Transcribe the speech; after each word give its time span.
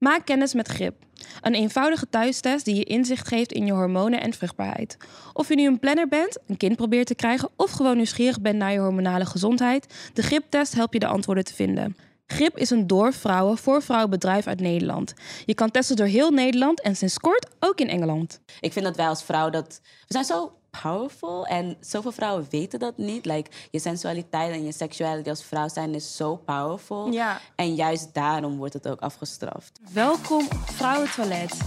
Maak 0.00 0.24
kennis 0.24 0.54
met 0.54 0.68
GRIP. 0.68 0.94
Een 1.40 1.54
eenvoudige 1.54 2.08
thuistest 2.10 2.64
die 2.64 2.74
je 2.74 2.84
inzicht 2.84 3.28
geeft 3.28 3.52
in 3.52 3.66
je 3.66 3.72
hormonen 3.72 4.20
en 4.20 4.32
vruchtbaarheid. 4.32 4.96
Of 5.32 5.48
je 5.48 5.54
nu 5.54 5.66
een 5.66 5.78
planner 5.78 6.08
bent, 6.08 6.38
een 6.46 6.56
kind 6.56 6.76
probeert 6.76 7.06
te 7.06 7.14
krijgen 7.14 7.48
of 7.56 7.70
gewoon 7.70 7.96
nieuwsgierig 7.96 8.40
bent 8.40 8.56
naar 8.56 8.72
je 8.72 8.78
hormonale 8.78 9.26
gezondheid, 9.26 10.10
de 10.14 10.22
GRIP-test 10.22 10.74
helpt 10.74 10.92
je 10.92 10.98
de 10.98 11.06
antwoorden 11.06 11.44
te 11.44 11.54
vinden. 11.54 11.96
GRIP 12.26 12.58
is 12.58 12.70
een 12.70 12.86
door 12.86 13.12
vrouwen 13.12 13.58
voor 13.58 13.82
vrouwen 13.82 14.10
bedrijf 14.10 14.46
uit 14.46 14.60
Nederland. 14.60 15.14
Je 15.44 15.54
kan 15.54 15.70
testen 15.70 15.96
door 15.96 16.06
heel 16.06 16.30
Nederland 16.30 16.80
en 16.80 16.96
sinds 16.96 17.18
kort 17.18 17.46
ook 17.58 17.80
in 17.80 17.88
Engeland. 17.88 18.40
Ik 18.60 18.72
vind 18.72 18.84
dat 18.84 18.96
wij 18.96 19.08
als 19.08 19.22
vrouw 19.22 19.50
dat... 19.50 19.80
We 19.82 20.12
zijn 20.12 20.24
zo 20.24 20.59
powerful 20.82 21.46
en 21.46 21.76
zoveel 21.80 22.12
vrouwen 22.12 22.46
weten 22.50 22.78
dat 22.78 22.96
niet. 22.96 23.24
Like, 23.24 23.50
je 23.70 23.78
sensualiteit 23.78 24.52
en 24.52 24.64
je 24.64 24.72
seksualiteit 24.72 25.28
als 25.28 25.44
vrouw 25.44 25.68
zijn 25.68 25.94
is 25.94 26.16
zo 26.16 26.36
powerful. 26.36 27.12
Ja. 27.12 27.40
En 27.54 27.74
juist 27.74 28.14
daarom 28.14 28.56
wordt 28.56 28.74
het 28.74 28.88
ook 28.88 29.00
afgestraft. 29.00 29.80
Welkom 29.92 30.44
op 30.44 30.68
Vrouwentoilet. 30.70 31.58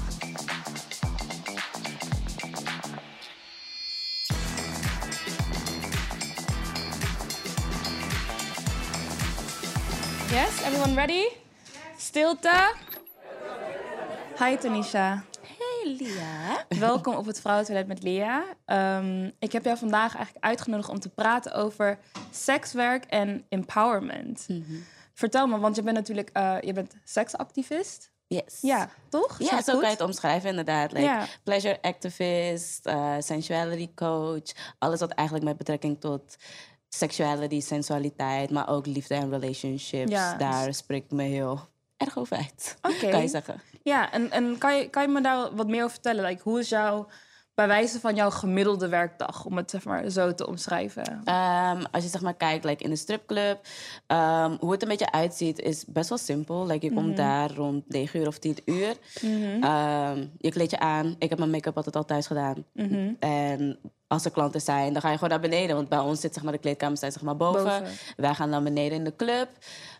Yes, 10.30 10.62
everyone 10.66 10.94
ready? 10.94 11.24
Stilte. 11.98 12.74
Hi 14.40 14.58
Tanisha. 14.58 15.24
Hey 15.84 15.96
Lia. 16.00 16.66
Welkom 16.80 17.16
op 17.16 17.26
het 17.26 17.40
Vrouwentoilet 17.42 17.88
met 17.88 18.04
Lia. 18.04 18.44
Ehm, 18.66 19.30
ik 19.40 19.52
heb 19.52 19.64
jou 19.66 19.78
vandaag 19.78 20.16
eigenlijk 20.16 20.46
uitgenodigd 20.46 20.90
om 20.90 21.00
te 21.00 21.10
praten 21.10 21.54
over 21.54 22.00
sekswerk 22.32 23.06
en 23.06 23.46
empowerment. 23.50 24.48
Vertel 25.14 25.48
me, 25.48 25.60
want 25.60 25.76
je 25.76 25.82
bent 25.82 25.96
natuurlijk 25.96 26.30
uh, 26.38 26.56
je 26.62 26.74
bent 26.74 26.96
seksactivist. 27.04 28.12
Yes. 28.28 28.58
Ja, 28.62 28.90
toch? 29.10 29.40
Is 29.40 29.50
Ja, 29.50 29.62
zo 29.62 29.72
goed? 29.72 29.82
kan 29.82 29.90
je 29.90 29.96
het 29.96 30.06
omschrijven 30.06 30.50
inderdaad. 30.50 30.92
Like, 30.92 31.06
Ja. 31.06 31.26
Pleasure 31.44 31.82
activist, 31.82 32.86
eh, 32.86 33.16
sensuality 33.20 33.90
coach. 33.96 34.52
Alles 34.80 35.00
wat 35.00 35.12
eigenlijk 35.12 35.48
met 35.48 35.58
betrekking 35.58 36.00
tot 36.00 36.36
sexuality, 36.90 37.60
sensualiteit, 37.62 38.50
maar 38.50 38.70
ook 38.70 38.86
liefde 38.86 39.16
en 39.16 39.30
relationships. 39.30 40.12
Ja. 40.12 40.36
Daar 40.36 40.74
spreek 40.74 41.04
ik 41.04 41.12
me 41.12 41.24
heel 41.24 41.60
erg 41.98 42.18
over 42.18 42.38
uit. 42.38 42.78
Oké. 42.82 43.10
Kan 43.10 43.22
je 43.22 43.28
zeggen. 43.28 43.62
Ja, 43.84 44.12
en, 44.12 44.32
en 44.32 44.58
kan, 44.58 44.78
je, 44.78 44.90
kan 44.90 45.02
je 45.02 45.08
me 45.08 45.22
daar 45.22 45.56
wat 45.56 45.68
meer 45.68 45.80
over 45.80 45.92
vertellen? 45.94 46.26
Like, 46.26 46.42
hoe 46.44 46.60
is 46.60 46.70
jouw, 46.70 47.08
bij 47.54 47.68
wijze 47.68 48.00
van 48.00 48.16
jouw 48.16 48.30
gemiddelde 48.30 48.88
werkdag, 48.88 49.46
om 49.46 49.58
het 49.58 49.70
zeg 49.70 49.86
maar 49.86 50.10
zo 50.10 50.34
te 50.34 50.48
omschrijven? 50.48 51.22
Ehm, 51.24 51.84
als 51.92 52.04
je 52.04 52.10
zeg 52.10 52.22
maar 52.22 52.36
kijkt 52.36 52.66
like 52.66 52.84
in 52.84 52.90
de 52.90 52.96
stripclub, 52.96 53.60
ehm, 54.08 54.56
hoe 54.60 54.72
het 54.72 54.82
een 54.82 54.88
beetje 54.88 55.12
uitziet 55.12 55.60
is 55.60 55.86
best 55.86 56.10
wel 56.10 56.18
simpel. 56.18 56.66
Like, 56.68 56.86
je 56.86 56.94
komt 56.94 57.18
daar 57.18 57.52
rond 57.54 57.90
9 57.90 58.20
uur 58.20 58.28
of 58.28 58.38
10 58.40 58.58
uur. 58.66 58.96
Ehm, 59.62 60.26
je 60.38 60.52
kleed 60.52 60.72
je 60.72 60.80
aan. 60.80 61.16
Ik 61.20 61.30
heb 61.30 61.38
mijn 61.38 61.52
make-up 61.52 61.76
altijd 61.76 61.96
al 61.96 62.06
thuis 62.06 62.28
gedaan. 62.28 62.66
En 63.20 63.80
als 64.14 64.26
er 64.26 64.32
klanten 64.32 64.62
zijn, 64.62 64.94
dan 64.94 65.02
ga 65.02 65.08
je 65.10 65.14
gewoon 65.14 65.30
naar 65.30 65.40
beneden. 65.50 65.76
Want 65.76 65.90
bij 65.90 66.00
ons 66.00 66.20
zit 66.20 66.34
zeg 66.34 66.44
maar, 66.44 66.52
de 66.54 66.60
kleedkamer 66.60 66.98
staat, 66.98 67.14
zeg 67.14 67.22
maar, 67.22 67.38
boven. 67.38 67.64
Boven. 67.64 67.88
Wij 68.18 68.34
gaan 68.34 68.50
naar 68.50 68.64
beneden 68.64 68.98
in 68.98 69.04
de 69.04 69.16
club. 69.16 69.48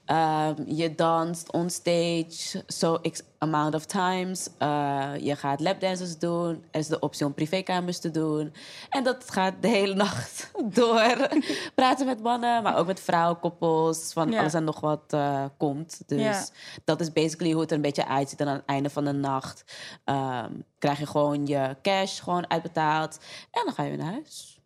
Ehm, 0.06 0.54
je 0.66 0.96
danst 0.96 1.52
on 1.52 1.70
stage 1.70 2.64
so 2.68 3.00
x 3.12 3.22
amount 3.38 3.76
of 3.76 3.86
times. 3.86 4.50
Eh, 4.58 5.10
je 5.20 5.36
gaat 5.36 5.60
lapdances 5.60 6.18
doen. 6.20 6.64
Er 6.72 6.80
is 6.80 6.88
de 6.88 7.00
optie 7.00 7.26
om 7.26 7.34
privékamers 7.34 8.00
te 8.00 8.12
doen. 8.12 8.54
En 8.90 9.04
dat 9.04 9.32
gaat 9.32 9.54
de 9.60 9.68
hele 9.68 9.94
nacht 9.94 10.52
door. 10.80 11.30
Praten 11.76 12.06
met 12.06 12.22
mannen, 12.22 12.64
maar 12.64 12.78
ook 12.78 12.88
met 12.88 13.00
vrouwenkoppels. 13.00 14.14
Van 14.14 14.32
Ja. 14.32 14.40
alles 14.40 14.54
en 14.54 14.64
nog 14.64 14.80
wat 14.80 15.04
eh, 15.08 15.44
komt. 15.58 16.02
Dus 16.08 16.22
Ja. 16.22 16.46
dat 16.84 17.02
is 17.02 17.12
basically 17.14 17.52
hoe 17.52 17.62
het 17.62 17.70
er 17.70 17.76
een 17.76 17.82
beetje 17.82 18.08
uitziet. 18.08 18.40
En 18.40 18.48
aan 18.48 18.54
het 18.56 18.66
einde 18.66 18.90
van 18.90 19.06
de 19.06 19.12
nacht 19.12 19.64
ehm, 20.04 20.52
krijg 20.80 21.00
je 21.00 21.06
gewoon 21.06 21.46
je 21.46 21.76
cash 21.82 22.24
gewoon 22.24 22.50
uitbetaald. 22.50 23.18
En 23.52 23.62
dan 23.66 23.74
ga 23.74 23.84
je 23.84 23.90
weer 23.90 23.98
naar 23.98 24.03
huis. 24.04 24.60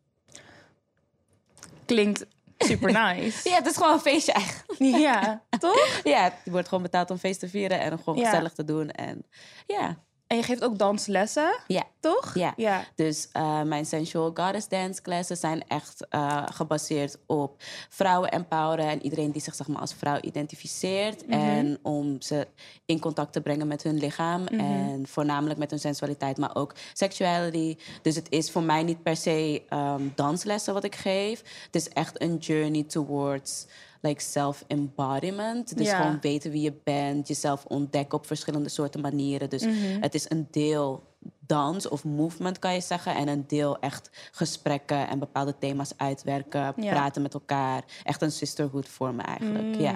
Klinkt 1.86 2.26
super 2.58 2.92
nice. 2.92 3.40
Ja, 3.50 3.56
het 3.56 3.66
is 3.68 3.76
gewoon 3.76 3.94
een 3.94 4.00
feestje 4.00 4.32
eigenlijk. 4.32 4.80
ja, 5.00 5.44
toch? 5.60 6.02
Ja, 6.04 6.34
je 6.46 6.52
wordt 6.52 6.68
gewoon 6.68 6.84
betaald 6.84 7.10
om 7.12 7.18
feest 7.18 7.40
te 7.40 7.50
vieren 7.50 7.80
en 7.80 7.92
om 7.92 7.98
gewoon 8.04 8.20
Ja. 8.20 8.26
gezellig 8.30 8.54
te 8.54 8.64
doen. 8.64 8.90
En 8.92 9.26
ja, 9.68 9.98
En 10.28 10.38
je 10.38 10.44
geeft 10.44 10.64
ook 10.64 10.78
danslessen, 10.78 11.60
ja. 11.68 11.84
toch? 12.00 12.34
Ja. 12.34 12.54
ja. 12.56 12.86
Dus 12.96 13.28
eh, 13.32 13.62
mijn 13.62 13.86
sensual 13.86 14.32
goddess 14.34 14.68
dance 14.68 15.02
classes 15.02 15.40
zijn 15.40 15.68
echt 15.68 16.08
eh, 16.10 16.44
gebaseerd 16.52 17.18
op 17.26 17.64
vrouwen 17.90 18.32
empoweren 18.32 18.86
en 18.86 19.04
iedereen 19.04 19.32
die 19.32 19.42
zich 19.42 19.56
zeg 19.56 19.68
maar, 19.68 19.82
als 19.82 19.94
vrouw 19.94 20.20
identificeert. 20.22 21.26
En 21.26 21.80
om 21.82 22.22
ze 22.22 22.48
in 22.86 23.00
contact 23.00 23.34
te 23.34 23.42
brengen 23.42 23.68
met 23.68 23.84
hun 23.84 23.98
lichaam 23.98 24.48
en 24.48 25.08
voornamelijk 25.08 25.60
met 25.60 25.70
hun 25.70 25.80
sensualiteit, 25.80 26.38
maar 26.38 26.56
ook 26.56 26.74
sexuality. 26.94 27.78
Dus 28.02 28.16
het 28.16 28.30
is 28.30 28.52
voor 28.52 28.64
mij 28.64 28.84
niet 28.84 29.04
per 29.04 29.16
se 29.16 29.64
ehm, 29.70 30.08
danslessen 30.16 30.74
wat 30.74 30.84
ik 30.84 30.96
geef. 30.96 31.44
Het 31.66 31.76
is 31.76 31.90
echt 31.90 32.22
een 32.22 32.38
journey 32.38 32.84
towards 32.84 33.66
like 34.02 34.22
self-embodiment. 34.22 35.78
Dus 35.78 35.88
Ja. 35.88 35.98
gewoon 36.02 36.18
weten 36.22 36.52
wie 36.52 36.62
je 36.62 36.74
bent, 36.84 37.28
jezelf 37.28 37.66
ontdekken 37.66 38.18
op 38.18 38.26
verschillende 38.26 38.70
soorten 38.70 39.02
manieren. 39.02 39.50
Dus 39.50 39.66
het 40.00 40.14
is 40.16 40.30
een 40.30 40.48
deel 40.52 41.04
dans 41.40 41.88
of 41.88 42.04
movement, 42.04 42.60
kan 42.60 42.74
je 42.74 42.82
zeggen. 42.82 43.16
En 43.16 43.28
een 43.28 43.44
deel 43.48 43.80
echt 43.80 44.10
gesprekken 44.32 45.08
en 45.08 45.20
bepaalde 45.20 45.58
thema's 45.58 45.92
uitwerken, 45.98 46.74
Ja. 46.76 46.92
praten 46.92 47.22
met 47.22 47.34
elkaar. 47.34 47.84
Echt 48.04 48.22
een 48.22 48.32
sisterhood 48.32 48.88
vormen 48.88 49.26
eigenlijk. 49.26 49.76
Ja. 49.76 49.94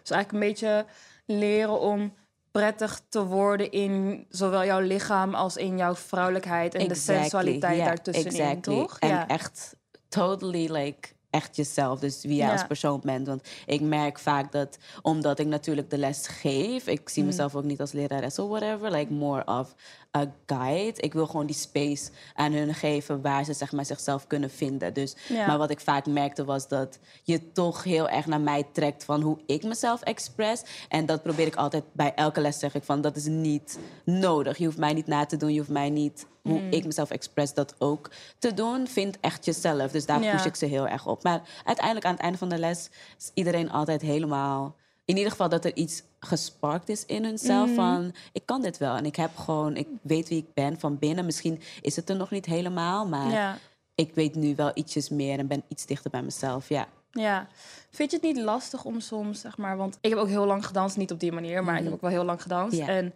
Dus 0.00 0.10
eigenlijk 0.10 0.32
een 0.32 0.38
beetje 0.38 0.86
leren 1.26 1.80
om 1.80 2.12
prettig 2.50 3.00
te 3.08 3.24
worden 3.24 3.70
in 3.70 4.26
zowel 4.28 4.64
jouw 4.64 4.80
lichaam 4.80 5.34
als 5.34 5.56
in 5.56 5.76
jouw 5.76 5.94
vrouwelijkheid 5.94 6.74
en 6.74 6.88
de 6.88 6.94
sensualiteit 6.94 7.84
daartussenin, 7.84 8.40
exactly. 8.40 8.74
toch? 8.74 8.98
En 8.98 9.08
ja. 9.08 9.28
echt 9.28 9.76
totally 10.08 10.72
like 10.72 11.08
echt 11.34 11.56
jezelf, 11.56 11.98
dus 11.98 12.22
wie 12.22 12.36
jij 12.36 12.46
Ja. 12.46 12.52
als 12.52 12.66
persoon 12.66 13.00
bent. 13.04 13.26
Want 13.26 13.48
ik 13.66 13.80
merk 13.80 14.18
vaak 14.18 14.52
dat, 14.52 14.78
omdat 15.02 15.38
ik 15.38 15.46
natuurlijk 15.46 15.90
de 15.90 15.98
les 15.98 16.26
geef, 16.26 16.86
ik 16.86 17.00
Mm. 17.00 17.08
zie 17.08 17.24
mezelf 17.24 17.54
ook 17.54 17.64
niet 17.64 17.80
als 17.80 17.92
lerares 17.92 18.38
of 18.38 18.48
whatever, 18.48 18.90
like 18.90 19.12
more 19.12 19.44
of 19.46 19.74
a 20.16 20.32
guide. 20.46 21.00
Ik 21.00 21.12
wil 21.12 21.26
gewoon 21.26 21.46
die 21.46 21.56
space 21.56 22.10
aan 22.34 22.52
hun 22.52 22.74
geven 22.74 23.22
waar 23.22 23.44
ze 23.44 23.52
zeg 23.52 23.72
maar, 23.72 23.84
zichzelf 23.84 24.26
kunnen 24.26 24.50
vinden. 24.50 24.94
Dus, 24.94 25.16
Ja. 25.28 25.46
Maar 25.46 25.58
wat 25.58 25.70
ik 25.70 25.80
vaak 25.80 26.06
merkte 26.06 26.44
was 26.44 26.68
dat 26.68 26.98
je 27.22 27.52
toch 27.52 27.84
heel 27.84 28.08
erg 28.08 28.26
naar 28.26 28.40
mij 28.40 28.64
trekt 28.72 29.04
van 29.04 29.20
hoe 29.22 29.38
ik 29.46 29.62
mezelf 29.62 30.02
express. 30.02 30.62
En 30.88 31.06
dat 31.06 31.22
probeer 31.22 31.46
ik 31.46 31.56
altijd 31.56 31.84
bij 31.92 32.14
elke 32.14 32.40
les 32.40 32.58
zeg 32.58 32.74
ik 32.74 32.82
van 32.82 33.00
dat 33.00 33.16
is 33.16 33.24
niet 33.26 33.78
nodig. 34.04 34.58
Je 34.58 34.64
hoeft 34.64 34.78
mij 34.78 34.92
niet 34.92 35.06
na 35.06 35.26
te 35.26 35.36
doen, 35.36 35.52
je 35.52 35.58
hoeft 35.58 35.70
mij 35.70 35.90
niet 35.90 36.26
hoe 36.48 36.60
Mm. 36.60 36.70
ik 36.72 36.84
mezelf 36.84 37.10
express 37.10 37.54
dat 37.54 37.74
ook 37.78 38.10
te 38.38 38.54
doen. 38.54 38.86
Vind 38.86 39.20
echt 39.20 39.44
jezelf. 39.44 39.90
Dus 39.90 40.06
daar 40.06 40.22
Ja. 40.22 40.32
push 40.32 40.44
ik 40.44 40.54
ze 40.56 40.66
heel 40.66 40.88
erg 40.88 41.06
op. 41.06 41.22
Maar 41.22 41.40
uiteindelijk 41.64 42.06
aan 42.06 42.12
het 42.12 42.22
einde 42.22 42.38
van 42.38 42.48
de 42.48 42.58
les 42.58 42.90
is 43.18 43.30
iedereen 43.34 43.70
altijd 43.70 44.00
helemaal. 44.02 44.76
In 45.04 45.16
ieder 45.16 45.30
geval 45.30 45.48
dat 45.48 45.64
er 45.64 45.76
iets 45.76 46.02
gesparkt 46.20 46.88
is 46.88 47.06
in 47.06 47.24
hunzelf 47.24 47.66
Mhm. 47.66 47.74
van 47.74 48.14
ik 48.32 48.42
kan 48.46 48.62
dit 48.62 48.78
wel 48.78 48.96
en 48.96 49.04
ik 49.06 49.16
heb 49.16 49.36
gewoon 49.36 49.76
ik 49.76 49.88
weet 50.02 50.28
wie 50.28 50.38
ik 50.38 50.54
ben 50.54 50.80
van 50.80 50.98
binnen. 50.98 51.24
Misschien 51.24 51.60
is 51.80 51.96
het 51.96 52.08
er 52.10 52.16
nog 52.16 52.30
niet 52.30 52.46
helemaal, 52.46 53.06
maar 53.08 53.30
Ja. 53.30 53.58
ik 53.94 54.14
weet 54.14 54.34
nu 54.34 54.54
wel 54.54 54.70
ietsjes 54.74 55.08
meer 55.08 55.38
en 55.38 55.46
ben 55.46 55.62
iets 55.68 55.86
dichter 55.86 56.10
bij 56.10 56.22
mezelf. 56.22 56.68
Ja. 56.68 56.86
Ja. 57.10 57.46
Vind 57.90 58.10
je 58.10 58.16
het 58.16 58.26
niet 58.26 58.44
lastig 58.44 58.84
om 58.84 59.00
soms, 59.00 59.40
zeg 59.40 59.56
maar... 59.58 59.76
Want 59.76 59.98
ik 60.00 60.10
heb 60.10 60.18
ook 60.18 60.28
heel 60.28 60.46
lang 60.46 60.66
gedanst, 60.66 60.96
niet 60.96 61.12
op 61.12 61.20
die 61.20 61.32
manier... 61.32 61.64
maar 61.64 61.76
ik 61.78 61.84
heb 61.84 61.92
ook 61.92 62.00
wel 62.00 62.10
heel 62.10 62.24
lang 62.24 62.42
gedanst. 62.42 62.78
En 62.78 63.12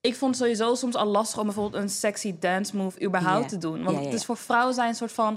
ik 0.00 0.14
vond 0.14 0.30
het 0.34 0.40
sowieso 0.42 0.74
soms 0.74 0.94
al 0.94 1.06
lastig 1.06 1.38
om 1.38 1.44
bijvoorbeeld 1.44 1.82
een 1.82 1.88
sexy 1.88 2.34
dance 2.38 2.76
move 2.76 3.02
überhaupt 3.04 3.48
te 3.48 3.58
doen. 3.58 3.82
Want 3.84 3.96
Ja, 3.96 4.02
ja, 4.02 4.08
het 4.08 4.14
is 4.14 4.24
voor 4.24 4.36
vrouwen 4.36 4.74
zijn 4.74 4.88
een 4.88 4.94
soort 4.94 5.12
van... 5.12 5.34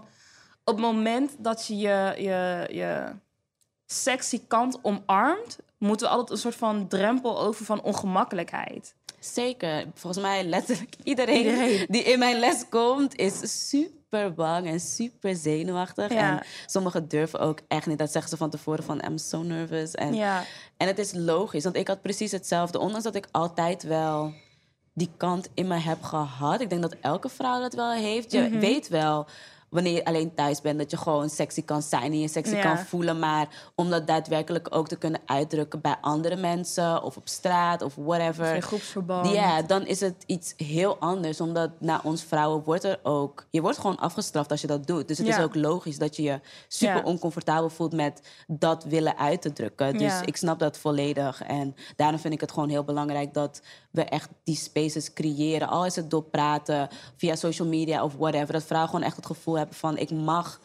Op 0.66 0.74
het 0.76 0.86
moment 0.86 1.32
dat 1.38 1.68
je 1.68 1.78
je, 1.78 2.14
je, 2.18 2.68
je 2.76 3.12
sexy 3.86 4.42
kant 4.48 4.80
omarmt... 4.82 5.58
moeten 5.78 6.08
we 6.08 6.14
altijd 6.14 6.32
een 6.32 6.38
soort 6.38 6.56
van 6.56 6.88
drempel 6.88 7.40
over 7.40 7.66
van 7.66 7.82
ongemakkelijkheid. 7.82 8.96
Zeker. 9.20 9.86
Volgens 9.94 10.24
mij 10.24 10.44
letterlijk 10.44 10.96
iedereen, 11.04 11.38
Iedereen. 11.46 11.86
die 11.90 12.04
in 12.04 12.20
mijn 12.20 12.40
les 12.40 12.70
komt 12.70 13.16
is 13.16 13.70
super 13.70 14.34
bang 14.34 14.68
en 14.68 14.80
super 14.80 15.36
zenuwachtig. 15.36 16.12
Ja. 16.14 16.38
En 16.40 16.46
sommigen 16.66 17.08
durven 17.08 17.40
ook 17.40 17.60
echt 17.68 17.86
niet. 17.88 17.98
Dat 17.98 18.12
zeggen 18.12 18.30
ze 18.30 18.38
van 18.38 18.50
tevoren 18.50 18.84
van 18.84 19.04
I'm 19.06 19.18
so 19.18 19.42
nervous. 19.42 19.92
En, 19.92 20.14
Ja. 20.14 20.44
en 20.78 20.88
het 20.88 21.00
is 21.00 21.12
logisch, 21.14 21.64
want 21.64 21.76
ik 21.76 21.88
had 21.88 22.02
precies 22.02 22.32
hetzelfde. 22.32 22.80
Ondanks 22.80 23.04
dat 23.04 23.16
ik 23.16 23.28
altijd 23.32 23.84
wel 23.84 24.34
die 24.94 25.10
kant 25.18 25.50
in 25.54 25.68
me 25.68 25.76
heb 25.76 26.04
gehad. 26.04 26.62
Ik 26.62 26.70
denk 26.70 26.82
dat 26.82 26.96
elke 27.02 27.30
vrouw 27.30 27.60
dat 27.60 27.74
wel 27.74 27.92
heeft. 27.92 28.32
Je 28.32 28.50
weet 28.50 28.88
wel 28.88 29.26
wanneer 29.70 29.94
je 29.94 30.06
alleen 30.06 30.34
thuis 30.34 30.62
bent, 30.62 30.78
dat 30.78 30.92
je 30.92 30.98
gewoon 30.98 31.30
sexy 31.30 31.64
kan 31.64 31.82
zijn 31.82 32.12
en 32.12 32.20
je 32.20 32.28
sexy 32.28 32.56
Ja. 32.56 32.62
kan 32.62 32.78
voelen. 32.78 33.20
Maar 33.20 33.72
om 33.76 33.90
dat 33.90 34.08
daadwerkelijk 34.08 34.68
ook 34.76 34.88
te 34.88 34.96
kunnen 34.96 35.22
uitdrukken 35.26 35.82
bij 35.82 35.96
andere 36.02 36.36
mensen 36.36 37.04
of 37.04 37.18
op 37.18 37.28
straat 37.28 37.82
of 37.82 37.96
whatever. 37.96 38.56
In 38.56 38.62
groepsverband. 38.62 39.30
Ja, 39.34 39.62
dan 39.62 39.86
is 39.86 40.00
het 40.00 40.24
iets 40.26 40.54
heel 40.58 40.98
anders. 40.98 41.42
Omdat 41.42 41.70
naar 41.80 42.00
ons 42.04 42.24
vrouwen 42.24 42.64
wordt 42.64 42.84
er 42.84 43.00
ook... 43.04 43.46
Je 43.50 43.62
wordt 43.62 43.78
gewoon 43.78 43.98
afgestraft 43.98 44.52
als 44.52 44.62
je 44.62 44.68
dat 44.68 44.88
doet. 44.88 45.08
Dus 45.08 45.18
het 45.18 45.28
Ja. 45.28 45.38
is 45.38 45.44
ook 45.44 45.56
logisch 45.56 45.98
dat 45.98 46.16
je 46.16 46.24
je 46.24 46.40
super 46.68 46.96
Ja. 46.96 47.04
oncomfortabel 47.04 47.70
voelt 47.70 47.94
met 47.94 48.22
dat 48.48 48.84
willen 48.84 49.18
uit 49.18 49.42
te 49.42 49.54
drukken. 49.54 49.98
Dus 49.98 50.22
ik 50.26 50.36
snap 50.38 50.60
dat 50.60 50.78
volledig. 50.78 51.42
En 51.44 51.76
daarom 51.96 52.20
vind 52.20 52.34
ik 52.34 52.42
het 52.42 52.52
gewoon 52.52 52.70
heel 52.70 52.84
belangrijk 52.84 53.34
dat 53.34 53.62
we 53.94 54.04
echt 54.04 54.30
die 54.44 54.56
spaces 54.56 55.14
creëren. 55.14 55.68
Al 55.68 55.86
is 55.86 55.96
het 55.96 56.10
door 56.10 56.24
praten, 56.24 56.90
via 57.18 57.36
social 57.36 57.68
media 57.68 58.04
of 58.04 58.14
whatever. 58.16 58.54
Dat 58.54 58.64
vrouwen 58.64 58.90
gewoon 58.90 59.06
echt 59.06 59.16
het 59.16 59.26
gevoel 59.26 59.58
hebben 59.58 59.76
van... 59.76 59.98
ik 59.98 60.12
mag 60.12 60.60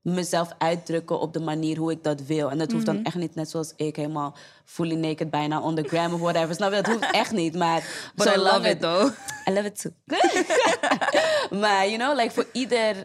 mezelf 0.00 0.48
uitdrukken 0.58 1.20
op 1.20 1.32
de 1.32 1.40
manier 1.40 1.76
hoe 1.78 1.90
ik 1.90 2.04
dat 2.04 2.20
wil. 2.20 2.50
En 2.50 2.58
dat 2.58 2.72
hoeft 2.72 2.86
Mhm. 2.86 2.94
dan 2.94 3.04
echt 3.04 3.14
niet 3.14 3.34
net 3.34 3.50
zoals 3.50 3.72
ik 3.76 3.96
helemaal 3.96 4.34
fully 4.64 4.94
naked 4.94 5.30
bijna 5.30 5.60
on 5.60 5.74
the 5.74 5.82
gram 5.82 6.14
of 6.14 6.20
whatever. 6.20 6.54
Snap 6.54 6.70
je? 6.70 6.76
Dat 6.82 6.86
hoeft 6.92 7.10
echt 7.12 7.32
niet. 7.32 7.54
Maar 7.54 8.10
But 8.14 8.26
I 8.26 8.36
love 8.38 8.68
it 8.68 8.80
though. 8.80 9.12
I 9.48 9.52
love 9.52 9.66
it 9.66 9.80
too. 9.80 9.92
maar 11.60 11.88
you 11.88 11.96
know, 11.98 12.16
like 12.16 12.30
voor 12.34 12.46
ieder 12.52 13.04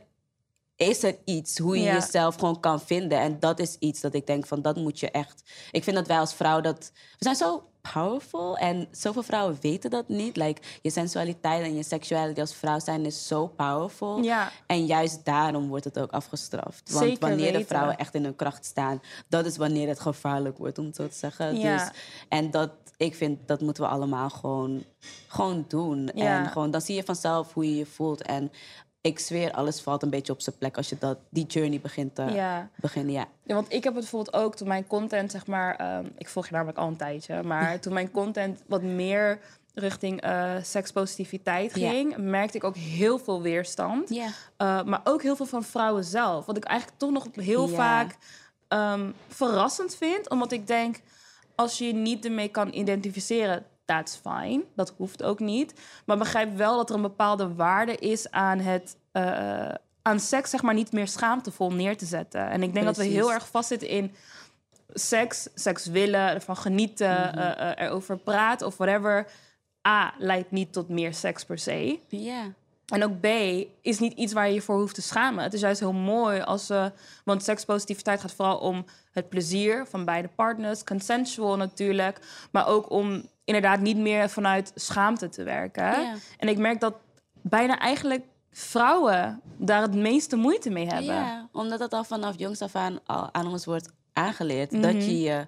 is 0.76 1.04
er 1.04 1.16
iets 1.26 1.58
hoe 1.58 1.78
je 1.78 1.84
jezelf 1.84 2.36
gewoon 2.36 2.60
kan 2.60 2.82
vinden. 2.82 3.20
En 3.20 3.40
dat 3.40 3.60
is 3.60 3.76
iets 3.80 4.02
dat 4.02 4.14
ik 4.14 4.28
denk 4.28 4.48
van 4.48 4.62
dat 4.62 4.76
moet 4.76 5.00
je 5.00 5.12
echt. 5.12 5.44
Ik 5.72 5.84
vind 5.84 5.96
dat 5.96 6.08
wij 6.08 6.20
als 6.20 6.34
vrouw 6.34 6.62
dat. 6.62 6.92
We 6.94 7.24
zijn 7.24 7.36
zo 7.36 7.64
powerful 7.94 8.58
en 8.58 8.88
zoveel 8.92 9.24
vrouwen 9.24 9.58
weten 9.62 9.90
dat 9.90 10.08
niet. 10.08 10.36
Like 10.36 10.62
je 10.82 10.90
sensualiteit 10.90 11.64
en 11.64 11.76
je 11.76 11.84
seksualiteit 11.84 12.40
als 12.40 12.56
vrouw 12.56 12.80
zijn 12.80 13.06
is 13.06 13.28
zo 13.28 13.48
powerful. 13.48 14.24
Ja. 14.24 14.52
En 14.66 14.86
juist 14.86 15.26
daarom 15.26 15.68
wordt 15.68 15.86
het 15.86 16.00
ook 16.00 16.12
afgestraft. 16.12 16.92
Want 16.92 17.06
Zeker 17.06 17.28
wanneer 17.28 17.54
de 17.54 17.66
vrouwen 17.66 17.98
echt 17.98 18.14
in 18.16 18.24
hun 18.24 18.36
kracht 18.36 18.66
staan, 18.66 19.02
dat 19.28 19.46
is 19.46 19.58
wanneer 19.58 19.88
het 19.88 20.00
gevaarlijk 20.00 20.58
wordt, 20.58 20.78
om 20.78 20.86
het 20.86 20.96
zo 20.96 21.08
te 21.08 21.16
zeggen. 21.16 21.60
Ja. 21.60 21.78
Dus, 21.78 21.90
en 22.30 22.52
dat, 22.52 22.72
ik 22.98 23.16
vind, 23.16 23.48
dat 23.48 23.62
moeten 23.62 23.84
we 23.84 23.90
allemaal 23.90 24.30
gewoon, 24.30 24.84
gewoon 25.28 25.66
doen. 25.68 26.10
Ja. 26.16 26.40
En 26.40 26.50
gewoon, 26.50 26.72
dan 26.72 26.82
zie 26.82 26.96
je 26.96 27.04
vanzelf 27.04 27.54
hoe 27.54 27.66
je 27.66 27.76
je 27.76 27.86
voelt. 27.86 28.22
En 28.22 28.52
ik 29.02 29.20
zweer, 29.20 29.52
alles 29.52 29.82
valt 29.82 30.04
een 30.04 30.10
beetje 30.10 30.34
op 30.34 30.42
zijn 30.42 30.58
plek 30.58 30.78
als 30.78 30.90
je 30.90 30.96
dat, 31.00 31.18
die 31.30 31.46
journey 31.46 31.80
begint 31.80 32.16
te 32.16 32.22
Ja. 32.24 32.70
beginnen. 32.76 33.14
Ja. 33.14 33.28
Ja, 33.44 33.54
want 33.56 33.68
ik 33.74 33.84
heb 33.84 33.94
het 33.94 34.02
bijvoorbeeld 34.02 34.36
ook 34.36 34.56
toen 34.56 34.68
mijn 34.68 34.88
content, 34.88 35.32
zeg 35.32 35.48
maar, 35.48 35.76
ehm, 35.76 36.06
ik 36.18 36.28
volg 36.30 36.46
je 36.48 36.54
namelijk 36.54 36.78
al 36.78 36.88
een 36.88 36.96
tijdje, 36.98 37.44
maar 37.44 37.80
toen 37.80 37.94
mijn 37.94 38.12
content 38.12 38.62
wat 38.68 38.82
meer 38.82 39.40
richting 39.74 40.22
eh 40.22 40.54
sekspositiviteit 40.62 41.76
Ja. 41.80 41.90
ging, 41.90 42.18
merkte 42.18 42.58
ik 42.58 42.64
ook 42.64 42.76
heel 42.76 43.20
veel 43.20 43.42
weerstand. 43.42 44.10
Ja. 44.10 44.28
Eh, 44.58 44.84
maar 44.84 45.02
ook 45.04 45.22
heel 45.22 45.36
veel 45.36 45.46
van 45.46 45.64
vrouwen 45.64 46.04
zelf. 46.04 46.46
Wat 46.46 46.58
ik 46.58 46.64
eigenlijk 46.64 47.00
toch 47.00 47.12
nog 47.12 47.28
heel 47.34 47.68
vaak 47.68 48.18
ehm, 48.68 49.12
verrassend 49.28 49.96
vind, 49.96 50.30
omdat 50.30 50.52
ik 50.52 50.68
denk, 50.68 51.00
als 51.56 51.78
je 51.78 51.86
je 51.88 51.94
niet 51.94 52.26
ermee 52.26 52.48
kan 52.48 52.74
identificeren, 52.74 53.66
that's 53.86 54.16
fine. 54.16 54.64
Dat 54.76 54.94
hoeft 54.98 55.24
ook 55.24 55.40
niet. 55.40 55.74
Maar 56.06 56.18
begrijp 56.18 56.56
wel 56.58 56.76
dat 56.78 56.90
er 56.90 56.96
een 56.96 57.02
bepaalde 57.02 57.54
waarde 57.56 57.96
is 57.98 58.32
aan 58.32 58.60
het. 58.60 58.96
eh, 59.12 59.70
aan 60.04 60.20
seks, 60.20 60.50
zeg 60.50 60.62
maar, 60.62 60.74
niet 60.74 60.92
meer 60.92 61.08
schaamtevol 61.08 61.72
neer 61.72 61.98
te 61.98 62.06
zetten. 62.06 62.50
En 62.50 62.64
ik 62.64 62.74
denk 62.74 62.86
dat 62.86 62.98
we 62.98 63.04
heel 63.04 63.32
erg 63.34 63.48
vastzitten 63.48 63.88
in 63.88 64.14
seks, 64.94 65.48
seks 65.56 65.86
willen, 65.86 66.20
ervan 66.30 66.58
genieten, 66.58 67.10
Mhm. 67.28 67.38
eh, 67.38 67.72
eh, 67.72 67.86
erover 67.88 68.18
praten 68.18 68.68
of 68.68 68.78
whatever. 68.78 69.28
A, 69.88 70.14
leidt 70.18 70.52
niet 70.52 70.74
tot 70.74 70.90
meer 70.90 71.14
seks 71.14 71.46
per 71.46 71.58
se. 71.60 72.00
Ja. 72.08 72.54
En 72.92 73.04
ook 73.04 73.20
B 73.20 73.26
is 73.82 74.00
niet 74.00 74.14
iets 74.14 74.34
waar 74.34 74.48
je 74.48 74.54
je 74.54 74.62
voor 74.62 74.80
hoeft 74.80 74.96
te 74.96 75.02
schamen. 75.02 75.44
Het 75.44 75.54
is 75.54 75.62
juist 75.62 75.80
heel 75.80 75.94
mooi 75.94 76.42
als 76.42 76.66
ze. 76.66 76.92
Want 77.26 77.44
sekspositiviteit 77.44 78.22
gaat 78.22 78.34
vooral 78.34 78.58
om 78.58 78.86
het 79.12 79.30
plezier 79.30 79.86
van 79.86 80.06
beide 80.06 80.30
partners, 80.36 80.84
consensual 80.84 81.58
natuurlijk, 81.58 82.20
maar 82.52 82.68
ook 82.68 82.90
om 82.90 83.26
inderdaad 83.44 83.80
niet 83.80 83.98
meer 83.98 84.30
vanuit 84.30 84.72
schaamte 84.76 85.30
te 85.30 85.44
werken. 85.44 85.84
Ja. 85.84 86.16
En 86.38 86.48
ik 86.48 86.58
merk 86.58 86.80
dat 86.80 86.94
bijna 87.42 87.80
eigenlijk 87.80 88.24
vrouwen 88.52 89.42
daar 89.58 89.82
het 89.82 89.96
meeste 89.96 90.36
moeite 90.36 90.70
mee 90.70 90.88
hebben. 90.88 91.16
Ja, 91.16 91.50
omdat 91.52 91.80
het 91.80 91.94
al 91.94 92.04
vanaf 92.04 92.38
jongs 92.38 92.62
af 92.62 92.76
aan 92.76 93.00
al 93.06 93.30
aan 93.34 93.48
ons 93.48 93.66
wordt 93.66 93.90
aangeleerd. 94.14 94.72
Mhm. 94.72 94.82
Dat 94.82 95.06
je 95.06 95.22
je 95.22 95.48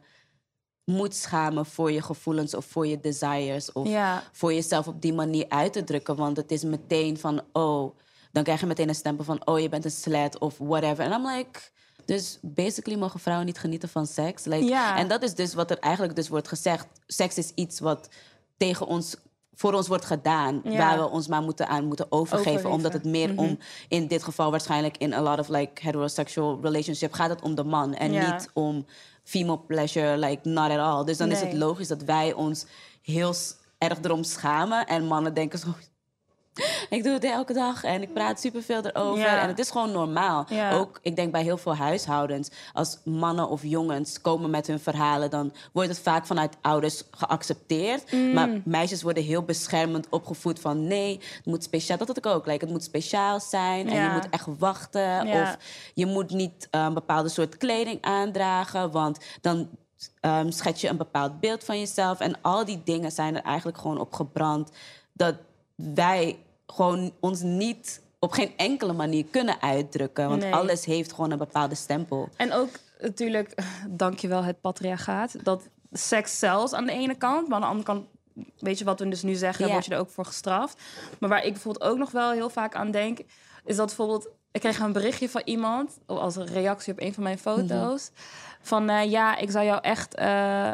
moet 0.86 1.16
schamen 1.16 1.66
voor 1.66 1.92
je 1.92 2.02
gevoelens 2.02 2.54
of 2.56 2.66
voor 2.66 2.88
je 2.88 3.00
desires. 3.00 3.72
Of 3.72 3.88
Ja. 3.88 4.24
voor 4.32 4.54
jezelf 4.54 4.88
op 4.88 5.02
die 5.02 5.14
manier 5.14 5.46
uit 5.50 5.74
te 5.74 5.84
drukken. 5.84 6.16
Want 6.16 6.38
het 6.38 6.52
is 6.52 6.64
meteen 6.64 7.18
van, 7.18 7.42
oh, 7.52 7.96
dan 8.32 8.44
krijg 8.44 8.60
je 8.60 8.66
meteen 8.66 8.90
een 8.90 8.96
stempel 8.96 9.24
van, 9.26 9.48
oh, 9.48 9.60
je 9.60 9.70
bent 9.70 9.86
een 9.86 9.92
slet 9.92 10.40
of 10.40 10.58
whatever. 10.58 11.06
En 11.06 11.12
I'm 11.12 11.28
like, 11.28 11.60
dus 12.06 12.38
basically 12.42 13.00
mogen 13.00 13.20
vrouwen 13.20 13.46
niet 13.46 13.60
genieten 13.60 13.90
van 13.90 14.08
seks. 14.08 14.46
Like, 14.46 14.66
Ja. 14.66 14.98
En 14.98 15.08
dat 15.08 15.24
is 15.24 15.36
dus 15.36 15.54
wat 15.54 15.72
er 15.72 15.80
eigenlijk 15.80 16.16
dus 16.16 16.28
wordt 16.30 16.48
gezegd. 16.48 16.88
Seks 17.08 17.38
is 17.38 17.52
iets 17.56 17.80
wat 17.80 18.10
tegen 18.58 18.86
ons, 18.88 19.16
voor 19.56 19.74
ons 19.74 19.88
wordt 19.88 20.06
gedaan. 20.06 20.62
Ja. 20.64 20.78
Waar 20.78 20.98
we 21.00 21.10
ons 21.10 21.28
maar 21.28 21.42
moeten 21.42 21.68
aan 21.68 21.86
moeten 21.86 22.06
overgeven. 22.10 22.48
Overgeven. 22.50 22.72
Omdat 22.76 22.94
het 22.94 23.04
meer 23.04 23.34
om, 23.38 23.58
in 23.88 24.08
dit 24.08 24.24
geval 24.24 24.52
waarschijnlijk 24.52 24.98
in 24.98 25.14
a 25.14 25.22
lot 25.22 25.40
of 25.40 25.48
like 25.48 25.82
heterosexual 25.82 26.60
relationship, 26.62 27.14
gaat 27.14 27.30
het 27.30 27.42
om 27.42 27.56
de 27.56 27.64
man. 27.64 27.94
En 27.94 28.12
Ja. 28.12 28.34
niet 28.34 28.50
om 28.54 28.86
female 29.24 29.60
pleasure, 29.60 30.18
like 30.18 30.50
not 30.50 30.72
at 30.72 30.80
all. 30.80 31.06
Dus 31.06 31.18
dan 31.18 31.32
is 31.32 31.40
het 31.40 31.54
logisch 31.54 31.88
dat 31.88 32.04
wij 32.04 32.34
ons 32.34 32.66
heel 33.02 33.34
erg 33.78 33.98
erom 34.02 34.24
schamen. 34.24 34.86
En 34.88 35.06
mannen 35.06 35.34
denken 35.34 35.60
zo... 35.60 35.68
Ik 36.90 37.04
doe 37.04 37.14
het 37.14 37.24
elke 37.24 37.54
dag 37.54 37.84
en 37.84 38.02
ik 38.02 38.14
praat 38.14 38.40
superveel 38.40 38.86
erover. 38.86 39.20
Ja. 39.20 39.42
En 39.42 39.48
het 39.48 39.60
is 39.60 39.70
gewoon 39.70 39.92
normaal. 39.92 40.46
Ja. 40.50 40.72
Ook, 40.72 41.00
ik 41.02 41.16
denk 41.16 41.32
bij 41.32 41.44
heel 41.44 41.58
veel 41.58 41.76
huishoudens... 41.76 42.50
als 42.74 42.98
mannen 43.04 43.50
of 43.50 43.62
jongens 43.64 44.22
komen 44.22 44.50
met 44.50 44.68
hun 44.68 44.80
verhalen... 44.80 45.30
dan 45.30 45.54
wordt 45.72 45.90
het 45.90 46.00
vaak 46.00 46.26
vanuit 46.26 46.58
ouders 46.62 47.04
geaccepteerd. 47.12 48.12
Mm. 48.12 48.34
Maar 48.34 48.50
meisjes 48.64 49.02
worden 49.02 49.24
heel 49.24 49.44
beschermend 49.44 50.10
opgevoed 50.10 50.60
van... 50.60 50.88
nee, 50.88 51.20
het 51.36 51.46
moet 51.46 51.64
speciaal... 51.64 51.98
Dat 51.98 52.08
had 52.08 52.18
ik 52.18 52.26
ook. 52.26 52.46
Like, 52.46 52.66
het 52.66 52.74
moet 52.74 52.84
speciaal 52.84 53.40
zijn 53.40 53.90
en 53.90 54.04
je 54.04 54.10
moet 54.14 54.30
echt 54.30 54.48
wachten. 54.60 55.28
Of 55.28 55.58
je 55.94 56.06
moet 56.06 56.30
niet 56.30 56.68
eh, 56.72 56.84
een 56.84 56.94
bepaalde 56.94 57.30
soort 57.30 57.58
kleding 57.58 58.02
aandragen... 58.02 58.92
want 58.92 59.20
dan 59.42 59.70
schets 60.50 60.82
je 60.82 60.88
een 60.88 60.98
bepaald 60.98 61.40
beeld 61.40 61.64
van 61.64 61.80
jezelf. 61.80 62.20
En 62.20 62.42
al 62.42 62.66
die 62.66 62.82
dingen 62.84 63.12
zijn 63.12 63.36
er 63.36 63.44
eigenlijk 63.44 63.78
gewoon 63.78 64.00
op 64.00 64.14
gebrand... 64.14 64.72
dat 65.14 65.36
wij 65.76 66.40
gewoon 66.68 67.14
ons 67.20 67.42
niet 67.42 68.02
op 68.20 68.32
geen 68.32 68.52
enkele 68.58 68.94
manier 68.94 69.26
kunnen 69.32 69.62
uitdrukken. 69.62 70.30
Want 70.30 70.42
Nee. 70.42 70.54
alles 70.54 70.86
heeft 70.86 71.14
gewoon 71.14 71.32
een 71.32 71.38
bepaalde 71.38 71.76
stempel. 71.76 72.30
En 72.38 72.54
ook 72.54 72.70
natuurlijk, 73.02 73.64
dankjewel 73.90 74.44
het 74.44 74.62
patriarchaat, 74.62 75.36
dat 75.44 75.68
seks 75.92 76.40
zelfs 76.40 76.74
aan 76.74 76.86
de 76.86 76.92
ene 76.92 77.16
kant, 77.16 77.48
maar 77.48 77.56
aan 77.56 77.62
de 77.62 77.68
andere 77.68 77.86
kant, 77.86 78.06
weet 78.60 78.78
je 78.80 78.86
wat 78.86 79.00
we 79.00 79.08
dus 79.10 79.22
nu 79.22 79.34
zeggen, 79.34 79.66
Ja. 79.66 79.72
word 79.72 79.86
je 79.86 79.94
er 79.94 80.00
ook 80.00 80.10
voor 80.10 80.26
gestraft. 80.26 80.82
Maar 81.20 81.30
waar 81.30 81.44
ik 81.46 81.52
bijvoorbeeld 81.54 81.92
ook 81.92 81.98
nog 81.98 82.12
wel 82.12 82.32
heel 82.32 82.50
vaak 82.50 82.76
aan 82.76 82.92
denk, 82.92 83.20
is 83.66 83.76
dat 83.76 83.86
bijvoorbeeld, 83.86 84.30
ik 84.52 84.62
kreeg 84.62 84.80
een 84.80 84.92
berichtje 84.94 85.30
van 85.30 85.42
iemand, 85.46 85.98
als 86.06 86.36
een 86.36 86.46
reactie 86.48 86.94
op 86.94 87.02
een 87.02 87.14
van 87.14 87.24
mijn 87.24 87.40
foto's, 87.40 88.12
van 88.62 88.90
eh, 88.90 89.12
ja, 89.12 89.38
ik 89.38 89.52
zou 89.52 89.66
jou 89.66 89.82
echt 89.82 90.16
eh, 90.16 90.72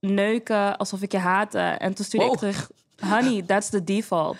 neuken 0.00 0.76
alsof 0.76 1.02
ik 1.02 1.12
je 1.12 1.18
haatte. 1.18 1.58
En 1.58 1.94
toen 1.94 2.04
stuurde 2.04 2.26
ik 2.26 2.36
terug, 2.38 2.70
honey, 3.00 3.42
that's 3.42 3.68
the 3.68 3.84
default. 3.84 4.36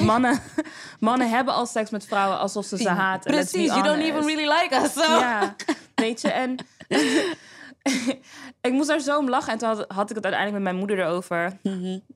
Mannen, 0.00 0.40
mannen 1.00 1.30
hebben 1.30 1.54
al 1.54 1.66
seks 1.66 1.90
met 1.90 2.06
vrouwen 2.06 2.38
alsof 2.38 2.64
ze 2.64 2.76
ze 2.76 2.88
haten. 2.88 3.30
Precies, 3.30 3.66
you 3.66 3.82
don't 3.82 4.02
even 4.02 4.26
really 4.26 4.52
like 4.60 4.76
us. 4.84 4.92
So. 4.92 5.18
Ja, 5.18 5.54
weet 5.94 6.20
je, 6.20 6.30
en 6.30 6.56
ik 8.60 8.72
moest 8.72 8.88
daar 8.88 9.00
zo 9.00 9.18
om 9.18 9.28
lachen. 9.28 9.52
En 9.52 9.58
toen 9.58 9.68
had, 9.68 9.84
had 9.88 10.10
ik 10.10 10.16
het 10.16 10.24
uiteindelijk 10.24 10.52
met 10.52 10.62
mijn 10.62 10.76
moeder 10.76 10.98
erover. 10.98 11.58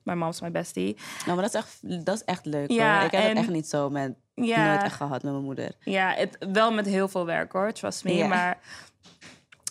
Mijn 0.03 0.17
mam 0.17 0.29
is 0.29 0.39
mijn 0.41 0.51
bestie. 0.53 0.97
Nou, 1.25 1.37
maar 1.37 1.49
dat 1.49 1.53
is 1.53 1.59
echt, 1.59 2.05
dat 2.05 2.15
is 2.15 2.23
echt 2.23 2.45
leuk 2.45 2.71
Ja, 2.71 2.95
hoor. 2.95 3.05
Ik 3.05 3.11
heb 3.11 3.21
en- 3.21 3.29
het 3.29 3.37
echt 3.37 3.49
niet 3.49 3.67
zo 3.67 3.89
met... 3.89 4.13
Ja. 4.33 4.65
Nooit 4.67 4.83
echt 4.83 4.95
gehad 4.95 5.23
met 5.23 5.31
mijn 5.31 5.43
moeder. 5.43 5.71
Ja, 5.79 6.13
het, 6.13 6.37
wel 6.51 6.71
met 6.71 6.85
heel 6.85 7.07
veel 7.07 7.25
werk 7.25 7.51
hoor, 7.51 7.71
trust 7.71 8.03
me. 8.03 8.27
Maar... 8.27 8.57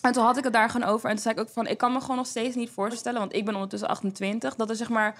En 0.01 0.11
toen 0.11 0.23
had 0.23 0.37
ik 0.37 0.43
het 0.43 0.53
daar 0.53 0.69
gewoon 0.69 0.87
over. 0.89 1.09
En 1.09 1.15
toen 1.15 1.23
zei 1.23 1.35
ik 1.35 1.41
ook 1.41 1.49
van, 1.49 1.67
ik 1.67 1.77
kan 1.77 1.93
me 1.93 2.01
gewoon 2.01 2.15
nog 2.15 2.25
steeds 2.25 2.55
niet 2.55 2.69
voorstellen... 2.69 3.19
want 3.19 3.35
ik 3.35 3.45
ben 3.45 3.53
ondertussen 3.53 3.89
28... 3.89 4.55
dat 4.55 4.69
er 4.69 4.75
zeg 4.75 4.89
maar 4.89 5.15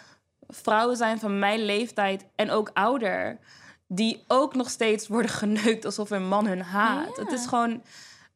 vrouwen 0.49 0.97
zijn 0.97 1.19
van 1.19 1.39
mijn 1.39 1.65
leeftijd 1.65 2.25
en 2.35 2.51
ook 2.51 2.69
ouder... 2.73 3.39
die 3.87 4.23
ook 4.27 4.55
nog 4.55 4.69
steeds 4.69 5.07
worden 5.07 5.31
geneukt 5.43 5.85
alsof 5.85 6.09
een 6.09 6.27
man 6.27 6.47
hun 6.47 6.61
haat. 6.61 7.17
Het, 7.17 7.31
is 7.31 7.45
gewoon, 7.45 7.83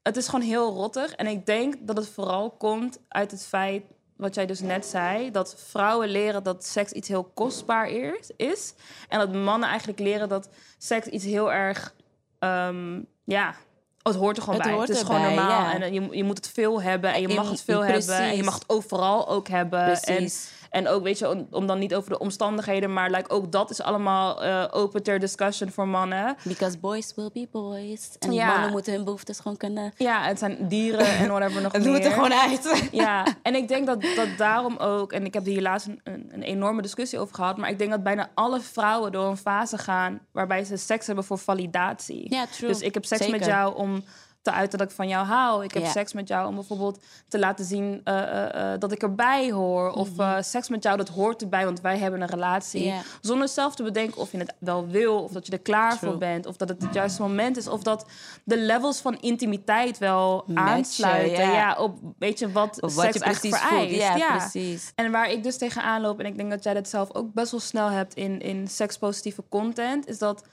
het 0.04 0.18
is 0.18 0.28
gewoon 0.28 0.46
heel 0.46 0.74
rottig. 0.74 1.14
En 1.14 1.28
ik 1.28 1.46
denk 1.46 1.76
dat 1.80 1.98
het 1.98 2.10
vooral 2.10 2.52
komt 2.52 3.00
uit 3.08 3.32
het 3.32 3.46
feit... 3.46 3.84
wat 4.18 4.36
jij 4.36 4.46
dus 4.46 4.60
net 4.60 4.86
zei... 4.86 5.32
dat 5.32 5.56
vrouwen 5.68 6.10
leren 6.10 6.44
dat 6.44 6.66
seks 6.66 6.92
iets 6.92 7.08
heel 7.08 7.24
kostbaar 7.34 7.90
is. 7.90 8.32
is 8.36 8.74
en 9.10 9.20
dat 9.20 9.34
mannen 9.34 9.70
eigenlijk 9.70 10.00
leren 10.00 10.30
dat 10.30 10.50
seks 10.78 11.08
iets 11.08 11.26
heel 11.26 11.52
erg... 11.52 11.94
ehm, 12.40 13.02
ja, 13.26 13.56
het 14.04 14.16
hoort 14.16 14.38
er 14.38 14.44
gewoon 14.44 14.60
Het 14.62 14.70
bij. 14.70 14.80
het 14.80 14.90
is 14.90 15.02
gewoon 15.02 15.22
normaal. 15.22 15.50
ja. 15.50 15.74
En 15.74 15.82
eh, 15.82 15.94
je, 15.94 16.08
je 16.12 16.24
moet 16.24 16.38
het 16.38 16.50
veel 16.50 16.82
hebben 16.82 17.14
en 17.14 17.22
je 17.22 17.28
Je- 17.28 17.36
mag 17.36 17.50
het 17.50 17.62
veel 17.62 17.80
precies. 17.80 18.06
hebben. 18.08 18.26
En 18.30 18.36
je 18.36 18.44
mag 18.44 18.54
het 18.54 18.70
overal 18.70 19.28
ook 19.28 19.48
hebben. 19.48 19.84
Precies. 19.84 20.52
En 20.62 20.63
En 20.74 20.88
ook, 20.88 21.04
weet 21.04 21.20
je, 21.20 21.30
om, 21.30 21.48
om 21.52 21.68
dan 21.68 21.80
niet 21.80 21.96
over 21.96 22.10
de 22.10 22.20
omstandigheden, 22.20 22.94
maar 22.94 23.10
like, 23.12 23.30
ook 23.30 23.52
dat 23.52 23.70
is 23.70 23.82
allemaal 23.82 24.44
eh, 24.44 24.66
open 24.72 25.04
ter 25.04 25.20
discussion 25.20 25.70
voor 25.72 25.88
mannen. 25.88 26.36
Because 26.44 26.78
boys 26.78 27.14
will 27.16 27.30
be 27.34 27.48
boys. 27.52 28.10
En 28.20 28.32
Ja. 28.32 28.48
mannen 28.48 28.72
moeten 28.72 28.94
hun 28.94 29.04
behoeftes 29.04 29.40
gewoon 29.40 29.58
kunnen... 29.58 29.94
Ja, 29.98 30.22
het 30.24 30.40
zijn 30.40 30.68
dieren 30.68 31.06
en 31.06 31.28
whatever 31.28 31.62
nog 31.62 31.72
Het 31.74 31.84
meer. 31.84 31.92
moet 31.92 32.06
er 32.06 32.12
gewoon 32.12 32.34
uit. 32.34 32.82
Ja, 32.92 33.26
en 33.42 33.56
ik 33.56 33.68
denk 33.68 33.88
dat, 33.88 34.02
dat 34.02 34.28
daarom 34.38 34.78
ook, 34.78 35.12
en 35.14 35.26
ik 35.26 35.34
heb 35.34 35.44
er 35.46 35.50
hier 35.52 35.62
laatst 35.62 35.88
een, 35.88 36.00
een, 36.04 36.30
een 36.34 36.42
enorme 36.44 36.82
discussie 36.82 37.20
over 37.20 37.36
gehad, 37.36 37.58
maar 37.58 37.70
ik 37.70 37.78
denk 37.78 37.92
dat 37.92 38.04
bijna 38.04 38.30
alle 38.34 38.60
vrouwen 38.60 39.12
door 39.12 39.26
een 39.26 39.38
fase 39.38 39.78
gaan 39.78 40.20
waarbij 40.32 40.64
ze 40.64 40.78
seks 40.78 41.06
hebben 41.06 41.26
voor 41.26 41.38
validatie. 41.38 42.34
Ja, 42.34 42.46
true. 42.46 42.70
Dus 42.70 42.80
ik 42.82 42.94
heb 42.94 43.06
seks 43.06 43.28
met 43.28 43.46
jou 43.46 43.76
om 43.76 44.04
te 44.44 44.52
uiten 44.52 44.78
dat 44.78 44.90
ik 44.90 44.96
van 44.96 45.08
jou 45.08 45.26
hou. 45.26 45.64
Ik 45.64 45.74
heb 45.74 45.84
Ja. 45.84 45.90
seks 45.92 46.14
met 46.14 46.28
jou 46.28 46.48
om 46.48 46.56
bijvoorbeeld 46.56 47.00
te 47.28 47.40
laten 47.40 47.66
zien 47.66 48.02
eh, 48.04 48.22
eh, 48.22 48.74
eh, 48.74 48.80
dat 48.80 48.92
ik 48.92 49.02
erbij 49.02 49.52
hoor. 49.52 49.92
Of 49.92 50.18
eh, 50.20 50.36
seks 50.42 50.70
met 50.70 50.84
jou, 50.84 50.98
dat 50.98 51.10
hoort 51.10 51.42
erbij, 51.42 51.66
want 51.66 51.82
wij 51.82 51.98
hebben 51.98 52.22
een 52.22 52.28
relatie. 52.28 52.88
Mhm. 52.92 53.02
Zonder 53.22 53.48
zelf 53.48 53.76
te 53.76 53.84
bedenken 53.84 54.22
of 54.22 54.32
je 54.32 54.38
het 54.38 54.54
wel 54.60 54.88
wil, 54.88 55.24
of 55.24 55.32
dat 55.32 55.46
je 55.46 55.52
er 55.52 55.60
klaar 55.60 55.98
True. 55.98 56.10
voor 56.10 56.20
bent, 56.20 56.46
of 56.46 56.58
dat 56.58 56.70
het 56.70 56.82
het 56.82 56.94
juiste 56.94 57.22
moment 57.22 57.58
is, 57.58 57.68
of 57.68 57.84
dat 57.84 58.06
de 58.44 58.58
levels 58.58 59.00
van 59.02 59.18
intimiteit 59.20 59.98
wel 59.98 60.44
Matchen, 60.48 60.74
aansluiten. 60.74 61.44
ja. 61.46 61.52
Ja. 61.54 61.76
op 61.76 61.98
weet 62.20 62.40
je 62.40 62.52
wat, 62.52 62.82
Of 62.82 62.96
wat 62.96 63.04
seks 63.04 63.14
je 63.14 63.20
precies 63.24 63.42
voelt. 63.58 63.62
vereist. 63.62 64.18
Ja, 64.18 64.38
precies. 64.38 64.92
En 64.96 65.12
waar 65.12 65.30
ik 65.32 65.44
dus 65.44 65.58
tegenaan 65.58 66.02
loop, 66.02 66.20
en 66.20 66.26
ik 66.26 66.38
denk 66.38 66.50
dat 66.50 66.64
jij 66.64 66.74
dat 66.74 66.88
zelf 66.90 67.14
ook 67.14 67.34
best 67.34 67.52
wel 67.52 67.60
snel 67.60 67.90
hebt 67.90 68.14
in, 68.14 68.40
in 68.42 68.68
sekspositieve 68.68 69.44
content, 69.50 70.08
is 70.08 70.18
dat 70.18 70.44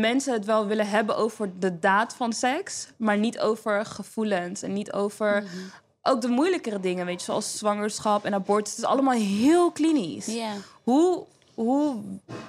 mensen 0.00 0.32
het 0.32 0.44
wel 0.44 0.66
willen 0.66 0.88
hebben 0.88 1.16
over 1.16 1.50
de 1.58 1.78
daad 1.78 2.14
van 2.14 2.32
seks, 2.32 2.88
maar 2.96 3.18
niet 3.18 3.40
over 3.40 3.86
gevoelens 3.86 4.62
en 4.62 4.72
niet 4.72 4.92
over 4.92 5.42
Mhm. 5.42 5.52
ook 6.02 6.20
de 6.20 6.28
moeilijkere 6.28 6.80
dingen, 6.80 7.06
weet 7.06 7.18
je, 7.20 7.24
zoals 7.24 7.58
zwangerschap 7.58 8.24
en 8.24 8.34
abortus. 8.34 8.70
Het 8.70 8.78
is 8.84 8.88
allemaal 8.90 9.14
heel 9.14 9.70
klinisch. 9.70 10.26
Hoe, 10.82 11.24
hoe 11.54 11.96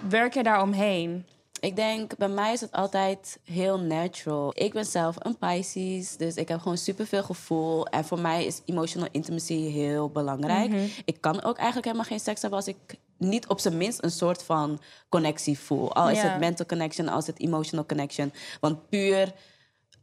werk 0.10 0.34
je 0.34 0.44
daar 0.44 0.62
omheen? 0.62 1.26
Ik 1.60 1.76
denk, 1.76 2.18
bij 2.18 2.28
mij 2.30 2.54
is 2.54 2.62
het 2.62 2.72
altijd 2.72 3.40
heel 3.44 3.80
natural. 3.80 4.52
Ik 4.56 4.74
ben 4.74 4.86
zelf 4.86 5.16
een 5.20 5.38
Pisces, 5.38 6.18
dus 6.18 6.36
ik 6.36 6.48
heb 6.48 6.60
gewoon 6.62 6.78
superveel 6.78 7.24
gevoel. 7.24 7.86
En 7.88 8.06
voor 8.06 8.20
mij 8.20 8.46
is 8.46 8.62
emotional 8.66 9.08
intimacy 9.12 9.54
heel 9.54 10.10
belangrijk. 10.10 10.70
Mhm. 10.70 10.86
Ik 11.06 11.22
kan 11.22 11.44
ook 11.44 11.56
eigenlijk 11.56 11.86
helemaal 11.86 12.08
geen 12.08 12.20
seks 12.20 12.42
hebben 12.42 12.60
als 12.60 12.68
ik 12.68 12.76
niet 13.24 13.48
op 13.48 13.60
zijn 13.60 13.78
minst 13.78 14.04
een 14.04 14.12
soort 14.12 14.44
van 14.44 14.82
connectie 15.10 15.60
voel. 15.60 15.94
Al 15.94 16.10
is 16.10 16.22
Ja. 16.22 16.28
het 16.30 16.40
mental 16.40 16.66
connection, 16.66 17.08
als 17.08 17.28
het 17.28 17.40
emotional 17.40 17.86
connection. 17.86 18.34
Want 18.60 18.90
puur 18.90 19.32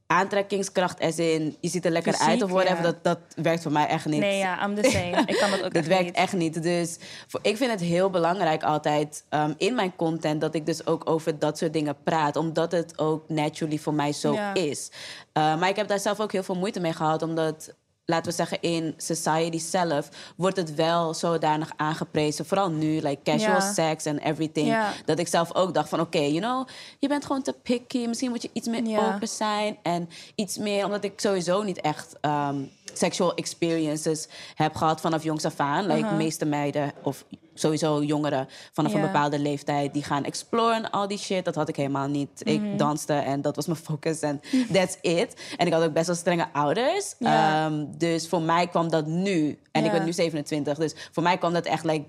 aantrekkingskracht, 0.06 1.00
als 1.00 1.18
in 1.18 1.56
je 1.60 1.68
ziet 1.68 1.84
er 1.84 1.90
lekker 1.90 2.12
Fysiek, 2.12 2.28
uit 2.28 2.42
of 2.42 2.50
whatever, 2.50 2.76
ja. 2.76 2.82
dat, 2.82 3.04
dat 3.04 3.18
werkt 3.34 3.62
voor 3.62 3.72
mij 3.72 3.86
echt 3.86 4.06
niet. 4.06 4.20
Nee, 4.20 4.38
ja, 4.38 4.66
I'm 4.66 4.74
the 4.82 4.90
same. 4.90 5.22
ik 5.26 5.36
kan 5.36 5.50
dat 5.50 5.58
ook 5.62 5.72
Dat 5.74 5.76
echt 5.82 5.86
werkt 5.86 6.04
niet. 6.04 6.14
echt 6.14 6.32
niet. 6.32 6.62
Dus 6.62 6.96
voor, 7.28 7.40
ik 7.42 7.56
vind 7.56 7.70
het 7.70 7.80
heel 7.80 8.10
belangrijk 8.10 8.62
altijd 8.62 9.24
ehm, 9.28 9.52
in 9.56 9.74
mijn 9.74 9.96
content 9.96 10.40
dat 10.40 10.54
ik 10.54 10.66
dus 10.66 10.86
ook 10.86 11.10
over 11.10 11.38
dat 11.38 11.58
soort 11.58 11.72
dingen 11.72 11.96
praat. 12.04 12.36
Omdat 12.36 12.72
het 12.72 12.98
ook 12.98 13.28
naturally 13.28 13.78
voor 13.78 13.94
mij 13.94 14.12
zo 14.12 14.32
Ja. 14.32 14.54
is. 14.54 14.90
Uh, 14.92 15.58
maar 15.58 15.68
ik 15.68 15.76
heb 15.76 15.88
daar 15.88 16.00
zelf 16.00 16.20
ook 16.20 16.32
heel 16.32 16.42
veel 16.42 16.54
moeite 16.56 16.80
mee 16.80 16.92
gehad. 16.92 17.22
Omdat, 17.22 17.74
laten 18.10 18.30
we 18.30 18.36
zeggen, 18.36 18.60
in 18.60 18.94
society 18.96 19.58
zelf 19.58 20.08
wordt 20.36 20.56
het 20.56 20.74
wel 20.74 21.14
zodanig 21.14 21.72
aangeprezen. 21.76 22.46
Vooral 22.46 22.70
nu, 22.70 23.00
like 23.00 23.22
casual 23.22 23.60
sex 23.60 24.06
and 24.06 24.20
everything. 24.20 24.76
Dat 25.04 25.18
ik 25.18 25.28
zelf 25.28 25.54
ook 25.54 25.74
dacht 25.74 25.88
van, 25.88 26.00
oké, 26.00 26.18
you 26.18 26.40
know, 26.40 26.68
je 26.98 27.08
bent 27.08 27.24
gewoon 27.24 27.42
te 27.42 27.54
picky. 27.62 28.06
Misschien 28.06 28.30
moet 28.30 28.42
je 28.42 28.50
iets 28.52 28.68
meer 28.68 29.14
open 29.14 29.28
zijn. 29.28 29.78
En 29.82 30.08
iets 30.34 30.58
meer, 30.58 30.84
omdat 30.84 31.04
ik 31.04 31.20
sowieso 31.20 31.62
niet 31.62 31.80
echt 31.80 32.16
ehm, 32.20 32.56
sexual 32.92 33.34
experiences 33.34 34.28
heb 34.54 34.74
gehad 34.74 35.00
vanaf 35.00 35.22
jongs 35.22 35.44
af 35.44 35.60
aan. 35.60 35.86
Like, 35.86 36.08
de 36.08 36.14
meeste 36.14 36.44
meiden, 36.44 36.92
of 37.02 37.24
sowieso 37.54 38.02
jongeren 38.02 38.48
vanaf 38.72 38.94
een 38.94 39.00
bepaalde 39.00 39.38
leeftijd, 39.38 39.92
die 39.92 40.02
gaan 40.02 40.24
exploren 40.24 40.90
al 40.90 41.08
die 41.08 41.18
shit. 41.18 41.44
Dat 41.44 41.54
had 41.54 41.68
ik 41.68 41.76
helemaal 41.76 42.08
niet. 42.08 42.44
Mhm. 42.44 42.54
Ik 42.54 42.78
danste 42.78 43.12
en 43.12 43.42
dat 43.42 43.56
was 43.56 43.66
mijn 43.66 43.78
focus 43.90 44.20
en 44.20 44.40
that's 44.72 44.96
it. 45.00 45.54
En 45.56 45.66
ik 45.66 45.72
had 45.72 45.82
ook 45.82 45.92
best 45.92 46.06
wel 46.06 46.16
strenge 46.16 46.52
ouders. 46.52 47.14
Ehm, 47.18 47.84
dus 47.96 48.28
voor 48.28 48.42
mij 48.42 48.66
kwam 48.66 48.90
dat 48.90 49.06
nu. 49.06 49.58
En 49.72 49.84
ik 49.84 49.92
ben 49.92 50.04
nu 50.04 50.12
27. 50.12 50.78
Dus 50.78 50.94
voor 51.12 51.22
mij 51.22 51.38
kwam 51.38 51.52
dat 51.52 51.64
echt 51.64 51.84
like, 51.84 52.04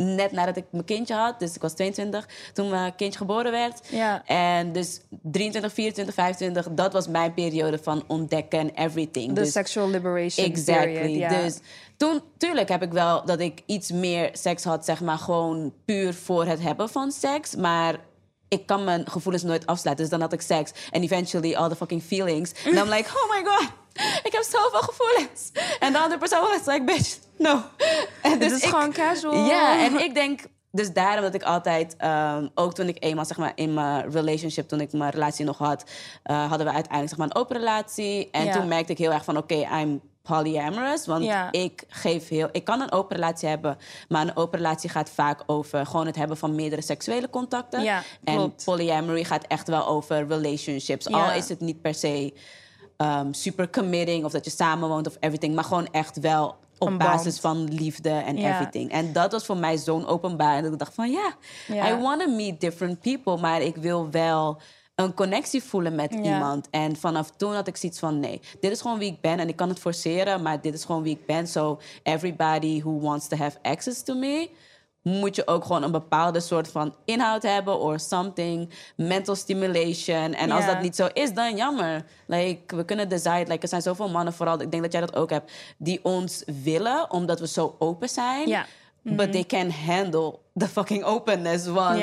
net 0.00 0.32
nadat 0.32 0.56
ik 0.56 0.64
mijn 0.70 0.84
kindje 0.84 1.14
had. 1.14 1.38
Dus 1.38 1.54
ik 1.54 1.62
was 1.62 1.72
22 1.72 2.28
toen 2.52 2.68
mijn 2.68 2.94
kindje 2.94 3.18
geboren 3.18 3.50
werd. 3.50 3.88
Ja. 3.88 4.26
En 4.26 4.72
dus 4.72 5.00
23, 5.22 5.72
24, 5.72 6.14
25, 6.14 6.68
dat 6.70 6.92
was 6.92 7.08
mijn 7.08 7.34
periode 7.34 7.78
van 7.78 8.04
ontdekken 8.06 8.58
en 8.58 8.70
everything. 8.84 9.28
De 9.28 9.40
dus, 9.40 9.52
sexual 9.52 9.88
liberation 9.88 10.46
Exactly. 10.46 10.92
period. 10.92 11.30
Dus 11.30 11.58
toen, 11.96 12.22
tuurlijk 12.36 12.68
heb 12.68 12.82
ik 12.82 12.92
wel 12.92 13.24
dat 13.24 13.40
ik 13.40 13.62
iets 13.66 13.90
meer 13.90 14.30
seks 14.32 14.64
had, 14.64 14.84
zeg 14.84 15.00
maar, 15.00 15.18
gewoon 15.18 15.72
puur 15.84 16.14
voor 16.14 16.44
het 16.44 16.60
hebben 16.60 16.88
van 16.88 17.12
seks. 17.12 17.54
Maar 17.54 17.96
ik 18.48 18.66
kan 18.66 18.84
mijn 18.84 19.10
gevoelens 19.10 19.42
nooit 19.42 19.66
afsluiten. 19.66 20.04
Dus 20.04 20.12
dan 20.12 20.22
had 20.22 20.32
ik 20.32 20.40
seks. 20.40 20.72
En 20.90 21.02
eventually 21.02 21.54
all 21.54 21.68
the 21.68 21.76
fucking 21.76 22.02
feelings. 22.02 22.52
En 22.64 22.74
dan 22.74 22.88
like, 22.88 23.08
oh 23.08 23.30
my 23.30 23.50
god, 23.50 23.68
ik 24.28 24.32
heb 24.32 24.42
zoveel 24.42 24.80
gevoelens. 24.80 25.50
En 25.80 25.92
de 25.92 25.98
andere 25.98 26.18
persoon 26.18 26.40
was 26.40 26.66
like, 26.66 26.84
bitch, 26.84 27.16
no. 27.38 27.52
En 28.22 28.30
Het 28.30 28.40
dus 28.40 28.52
is 28.52 28.62
ik- 28.62 28.68
gewoon 28.68 28.92
casual. 28.92 29.44
ja, 29.46 29.84
en 29.84 30.00
ik 30.00 30.14
denk, 30.14 30.40
dus 30.72 30.92
daarom 30.92 31.22
dat 31.22 31.34
ik 31.34 31.42
altijd, 31.42 31.94
ehm, 31.96 32.48
ook 32.54 32.74
toen 32.74 32.88
ik 32.88 32.96
eenmaal 33.04 33.24
zeg 33.24 33.36
maar 33.36 33.52
in 33.54 33.74
mijn 33.74 34.10
relationship, 34.10 34.68
toen 34.68 34.80
ik 34.80 34.92
mijn 34.92 35.10
relatie 35.10 35.44
nog 35.44 35.58
had, 35.58 35.84
eh, 36.22 36.48
hadden 36.48 36.66
we 36.66 36.72
uiteindelijk 36.72 37.08
zeg 37.08 37.18
maar 37.18 37.26
een 37.30 37.42
open 37.42 37.56
relatie. 37.56 38.28
En 38.30 38.44
Ja. 38.44 38.52
toen 38.52 38.68
merkte 38.68 38.92
ik 38.92 38.98
heel 38.98 39.12
erg 39.12 39.24
van, 39.24 39.36
oké, 39.36 39.54
I'm 39.54 40.00
polyamorous. 40.22 41.06
Want 41.06 41.24
Ja. 41.24 41.52
ik 41.52 41.84
geef 41.88 42.28
heel, 42.28 42.48
ik 42.52 42.64
kan 42.64 42.80
een 42.80 42.92
open 42.92 43.16
relatie 43.16 43.48
hebben, 43.48 43.78
maar 44.08 44.22
een 44.22 44.36
open 44.36 44.58
relatie 44.58 44.90
gaat 44.90 45.10
vaak 45.10 45.42
over 45.46 45.86
gewoon 45.86 46.06
het 46.06 46.16
hebben 46.16 46.36
van 46.36 46.54
meerdere 46.54 46.82
seksuele 46.82 47.30
contacten. 47.30 47.82
Ja, 47.82 48.02
en 48.24 48.34
klopt. 48.36 48.64
polyamory 48.64 49.24
gaat 49.24 49.44
echt 49.46 49.68
wel 49.68 49.86
over 49.86 50.26
relationships. 50.28 51.06
Al 51.06 51.30
is 51.32 51.48
het 51.48 51.60
niet 51.60 51.80
per 51.82 51.94
se 51.94 52.32
ehm, 53.00 53.32
super 53.32 53.70
committing 53.70 54.24
of 54.24 54.32
dat 54.32 54.44
je 54.44 54.50
samen 54.50 54.88
woont 54.88 55.06
of 55.06 55.16
everything, 55.20 55.54
maar 55.54 55.64
gewoon 55.64 55.88
echt 55.90 56.20
wel 56.20 56.56
op 56.78 56.98
basis 56.98 57.38
van 57.38 57.64
liefde 57.64 58.10
en 58.10 58.36
everything. 58.36 58.90
En 58.90 59.12
dat 59.12 59.32
was 59.32 59.46
voor 59.46 59.56
mij 59.56 59.76
zo'n 59.76 60.06
openbaar. 60.06 60.56
En 60.56 60.62
dat 60.62 60.72
ik 60.72 60.78
dacht 60.78 60.94
van 60.94 61.10
ja. 61.10 61.34
I 61.68 61.94
want 61.94 62.20
to 62.20 62.30
meet 62.30 62.60
different 62.60 63.00
people. 63.00 63.36
Maar 63.36 63.62
ik 63.62 63.76
wil 63.76 64.10
wel 64.10 64.60
een 64.94 65.14
connectie 65.14 65.62
voelen 65.62 65.94
met 65.94 66.12
iemand. 66.12 66.68
En 66.70 66.96
vanaf 66.96 67.30
toen 67.30 67.54
had 67.54 67.66
ik 67.66 67.76
zoiets 67.76 67.98
van 67.98 68.20
nee, 68.20 68.40
dit 68.60 68.70
is 68.70 68.80
gewoon 68.80 68.98
wie 68.98 69.12
ik 69.12 69.20
ben. 69.20 69.38
En 69.38 69.48
ik 69.48 69.56
kan 69.56 69.68
het 69.68 69.78
forceren, 69.78 70.42
maar 70.42 70.60
dit 70.60 70.74
is 70.74 70.84
gewoon 70.84 71.02
wie 71.02 71.14
ik 71.14 71.26
ben. 71.26 71.46
So 71.46 71.80
everybody 72.02 72.80
who 72.80 73.00
wants 73.00 73.28
to 73.28 73.36
have 73.36 73.58
access 73.62 74.02
to 74.02 74.14
me... 74.14 74.50
moet 75.02 75.36
je 75.36 75.46
ook 75.46 75.64
gewoon 75.64 75.82
een 75.82 75.90
bepaalde 75.90 76.40
soort 76.40 76.68
van 76.68 76.94
inhoud 77.04 77.42
hebben... 77.42 77.78
or 77.78 78.00
something, 78.00 78.70
mental 78.96 79.34
stimulation. 79.34 80.34
En 80.34 80.50
als 80.50 80.66
dat 80.66 80.80
niet 80.80 80.96
zo 80.96 81.08
is, 81.12 81.34
dan 81.34 81.56
jammer. 81.56 82.04
Like, 82.26 82.76
we 82.76 82.84
kunnen 82.84 83.08
decide, 83.08 83.44
like, 83.46 83.62
er 83.62 83.68
zijn 83.68 83.82
zoveel 83.82 84.08
mannen 84.08 84.32
vooral... 84.32 84.60
ik 84.60 84.70
denk 84.70 84.82
dat 84.82 84.92
jij 84.92 85.00
dat 85.00 85.16
ook 85.16 85.30
hebt... 85.30 85.52
die 85.78 86.04
ons 86.04 86.44
willen, 86.62 87.10
omdat 87.10 87.40
we 87.40 87.46
zo 87.46 87.76
open 87.78 88.08
zijn... 88.08 88.66
But 89.02 89.32
they 89.32 89.44
can 89.44 89.70
handle 89.70 90.38
the 90.60 90.68
fucking 90.68 91.04
openness. 91.04 91.66
Want 91.66 92.02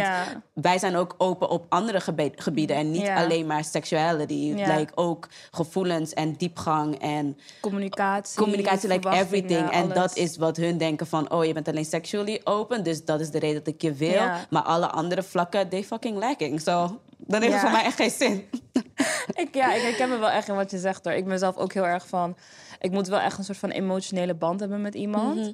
wij 0.53 0.77
zijn 0.77 0.95
ook 0.95 1.15
open 1.17 1.49
op 1.49 1.65
andere 1.69 2.01
gebieden. 2.35 2.75
En 2.75 2.91
niet 2.91 3.07
alleen 3.07 3.45
maar 3.45 3.63
sexuality. 3.63 4.53
Ja. 4.55 4.77
Like 4.77 4.91
ook 4.95 5.27
gevoelens 5.51 6.13
en 6.13 6.33
diepgang 6.33 6.99
en 6.99 7.37
Communicatie. 7.61 8.41
communicatie, 8.41 8.89
like 8.89 9.09
everything. 9.09 9.69
En 9.69 9.83
alles. 9.83 9.93
dat 9.93 10.15
is 10.15 10.37
wat 10.37 10.57
hun 10.57 10.77
denken 10.77 11.07
van... 11.07 11.31
oh, 11.31 11.45
je 11.45 11.53
bent 11.53 11.67
alleen 11.67 11.85
sexually 11.85 12.41
open. 12.43 12.83
Dus 12.83 13.05
dat 13.05 13.19
is 13.19 13.29
de 13.29 13.39
reden 13.39 13.63
dat 13.63 13.73
ik 13.73 13.81
je 13.81 13.93
wil. 13.93 14.21
Maar 14.49 14.63
alle 14.63 14.87
andere 14.87 15.23
vlakken, 15.23 15.69
they 15.69 15.83
fucking 15.83 16.17
lacking. 16.17 16.61
So, 16.61 16.99
dan 17.17 17.41
heeft 17.41 17.53
het 17.53 17.61
voor 17.61 17.71
mij 17.71 17.83
echt 17.83 17.95
geen 17.95 18.11
zin. 18.11 18.45
Ik, 19.33 19.55
ja, 19.55 19.73
ik 19.73 19.81
herken 19.81 20.09
me 20.09 20.17
wel 20.17 20.29
echt 20.29 20.47
in 20.47 20.55
wat 20.55 20.71
je 20.71 20.77
zegt 20.77 21.05
hoor. 21.05 21.13
Ik 21.13 21.25
ben 21.25 21.39
zelf 21.39 21.57
ook 21.57 21.73
heel 21.73 21.85
erg 21.87 22.07
van. 22.07 22.37
Ik 22.79 22.91
moet 22.91 23.07
wel 23.07 23.19
echt 23.19 23.37
een 23.37 23.43
soort 23.43 23.57
van 23.57 23.69
emotionele 23.69 24.33
band 24.33 24.59
hebben 24.59 24.81
met 24.81 24.95
iemand. 24.95 25.35
Mhm. 25.35 25.51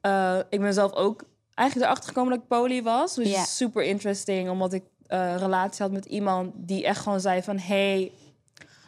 Eh, 0.00 0.38
ik 0.48 0.60
ben 0.60 0.74
zelf 0.74 0.92
ook 0.92 1.22
eigenlijk 1.54 1.88
erachter 1.88 2.08
gekomen 2.08 2.32
dat 2.32 2.40
ik 2.42 2.48
poly 2.48 2.82
was. 2.82 3.14
Dus 3.14 3.56
super 3.56 3.82
interesting, 3.82 4.50
omdat 4.50 4.72
ik 4.72 4.82
een 5.06 5.38
relatie 5.38 5.82
had 5.82 5.92
met 5.92 6.04
iemand 6.04 6.52
die 6.56 6.84
echt 6.84 7.00
gewoon 7.00 7.20
zei 7.20 7.42
van 7.42 7.58
hey, 7.58 8.12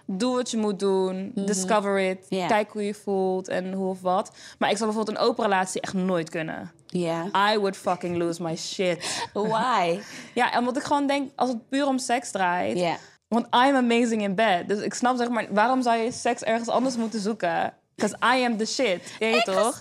doe 0.06 0.34
wat 0.36 0.50
je 0.50 0.56
moet 0.56 0.78
doen, 0.78 1.32
discover 1.34 1.98
it, 2.00 2.26
Mhm. 2.30 2.46
Kijk 2.46 2.70
hoe 2.72 2.84
je 2.86 2.94
voelt 2.94 3.48
en 3.48 3.72
hoe 3.72 3.88
of 3.88 4.00
wat. 4.00 4.32
Maar 4.58 4.70
ik 4.70 4.76
zou 4.76 4.88
bijvoorbeeld 4.90 5.18
een 5.18 5.24
open 5.28 5.44
relatie 5.44 5.80
echt 5.80 5.94
nooit 5.94 6.30
kunnen. 6.30 6.72
Ja. 6.86 7.24
I 7.52 7.56
would 7.58 7.76
fucking 7.76 8.16
lose 8.16 8.42
my 8.42 8.56
shit. 8.56 9.22
Why? 9.32 9.98
Ja, 10.34 10.58
omdat 10.58 10.76
ik 10.76 10.82
gewoon 10.82 11.06
denk, 11.06 11.30
als 11.36 11.48
het 11.48 11.68
puur 11.68 11.86
om 11.86 11.98
seks 11.98 12.30
draait, 12.30 12.78
Ja. 12.78 12.96
want 13.28 13.46
I'm 13.46 13.76
amazing 13.76 14.22
in 14.22 14.34
bed. 14.34 14.68
Dus 14.68 14.80
ik 14.80 14.94
snap 14.94 15.16
zeg 15.16 15.28
maar, 15.28 15.46
waarom 15.50 15.82
zou 15.82 15.96
je 15.96 16.12
seks 16.12 16.42
ergens 16.42 16.68
anders 16.68 16.96
moeten 16.96 17.20
zoeken? 17.20 17.74
Because 17.94 18.16
I 18.38 18.44
am 18.44 18.56
the 18.56 18.66
shit. 18.66 19.16
Weet 19.18 19.34
je 19.34 19.52
toch? 19.52 19.80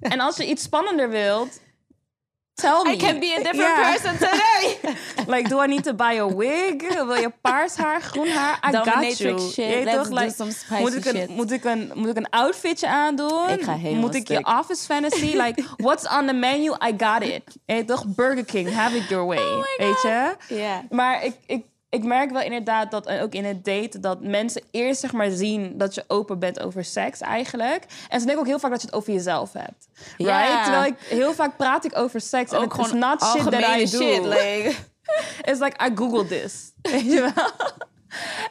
En 0.00 0.20
als 0.20 0.36
je 0.36 0.46
iets 0.46 0.62
spannender 0.62 1.08
wilt, 1.10 1.60
Tell 2.58 2.84
me. 2.84 2.92
I 2.92 2.96
can 2.96 3.20
be 3.20 3.34
a 3.34 3.42
different 3.42 3.74
person 3.76 4.18
today. 4.18 4.78
Like, 5.28 5.48
do 5.48 5.60
I 5.60 5.66
need 5.66 5.84
to 5.84 5.92
buy 5.94 6.12
a 6.14 6.26
wig? 6.26 6.80
Wil 6.94 7.14
je 7.14 7.30
paars 7.40 7.76
haar, 7.76 8.00
groen 8.00 8.28
haar? 8.28 8.58
I 8.68 8.72
got 8.72 9.18
you. 9.18 9.40
shit. 9.40 9.84
Let's 9.84 9.96
toch, 9.96 10.08
do 10.08 10.14
like, 10.14 10.30
some 10.30 10.50
spicy 10.50 10.80
moet, 10.82 10.94
ik 10.94 11.04
een, 11.04 11.14
shit. 11.14 11.28
moet, 11.28 11.50
ik 11.50 11.64
een, 11.64 11.92
moet 11.94 12.08
ik 12.08 12.16
een 12.16 12.30
outfitje 12.30 12.88
aandoen? 12.88 13.48
Ik 13.48 13.62
ga 13.62 13.72
helemaal 13.72 14.00
Moet 14.00 14.14
ik 14.14 14.28
je 14.28 14.44
office 14.44 14.84
fantasy? 14.84 15.36
Like, 15.44 15.64
what's 15.76 16.08
on 16.18 16.26
the 16.26 16.32
menu? 16.32 16.70
I 16.70 16.94
got 16.96 17.22
it. 17.22 17.42
Je 17.46 17.74
weet 17.74 17.86
toch, 17.86 18.06
Burger 18.06 18.44
King, 18.44 18.72
have 18.72 18.96
it 18.96 19.08
your 19.08 19.26
way. 19.26 19.38
Oh 19.38 19.56
my 19.56 19.86
weet 19.86 20.02
je? 20.02 20.36
Ja. 20.54 20.82
Maar 20.90 21.24
ik, 21.24 21.34
ik, 21.46 21.64
ik 21.90 22.04
merk 22.04 22.30
wel 22.30 22.42
inderdaad 22.42 22.90
dat, 22.90 23.06
en 23.06 23.22
ook 23.22 23.32
in 23.32 23.44
het 23.44 23.64
daten, 23.64 24.00
dat 24.00 24.22
mensen 24.22 24.62
eerst 24.70 25.00
zeg 25.00 25.12
maar 25.12 25.30
zien 25.30 25.78
dat 25.78 25.94
je 25.94 26.04
open 26.06 26.38
bent 26.38 26.60
over 26.60 26.84
seks 26.84 27.20
eigenlijk. 27.20 27.84
En 28.08 28.20
ze 28.20 28.26
denken 28.26 28.42
ook 28.42 28.48
heel 28.48 28.58
vaak 28.58 28.70
dat 28.70 28.80
je 28.80 28.86
het 28.86 28.96
over 28.96 29.12
jezelf 29.12 29.52
hebt. 29.52 29.88
Ja. 30.16 30.38
Right? 30.38 30.64
Terwijl 30.64 30.84
ik 30.84 30.98
heel 30.98 31.34
vaak 31.34 31.56
praat 31.56 31.84
ik 31.84 31.98
over 31.98 32.20
seks 32.20 32.52
en 32.52 32.60
het 32.60 32.78
is 32.78 32.92
not 32.92 33.22
shit 33.24 33.50
that 33.50 33.62
I 33.62 33.90
do. 33.90 33.98
shit. 33.98 34.24
Like, 34.24 34.74
It's 35.48 35.60
like, 35.60 35.76
I 35.84 35.90
googled 35.94 36.28
this. 36.28 36.72
Weet 36.82 37.12
je 37.12 37.20
wel? 37.20 37.50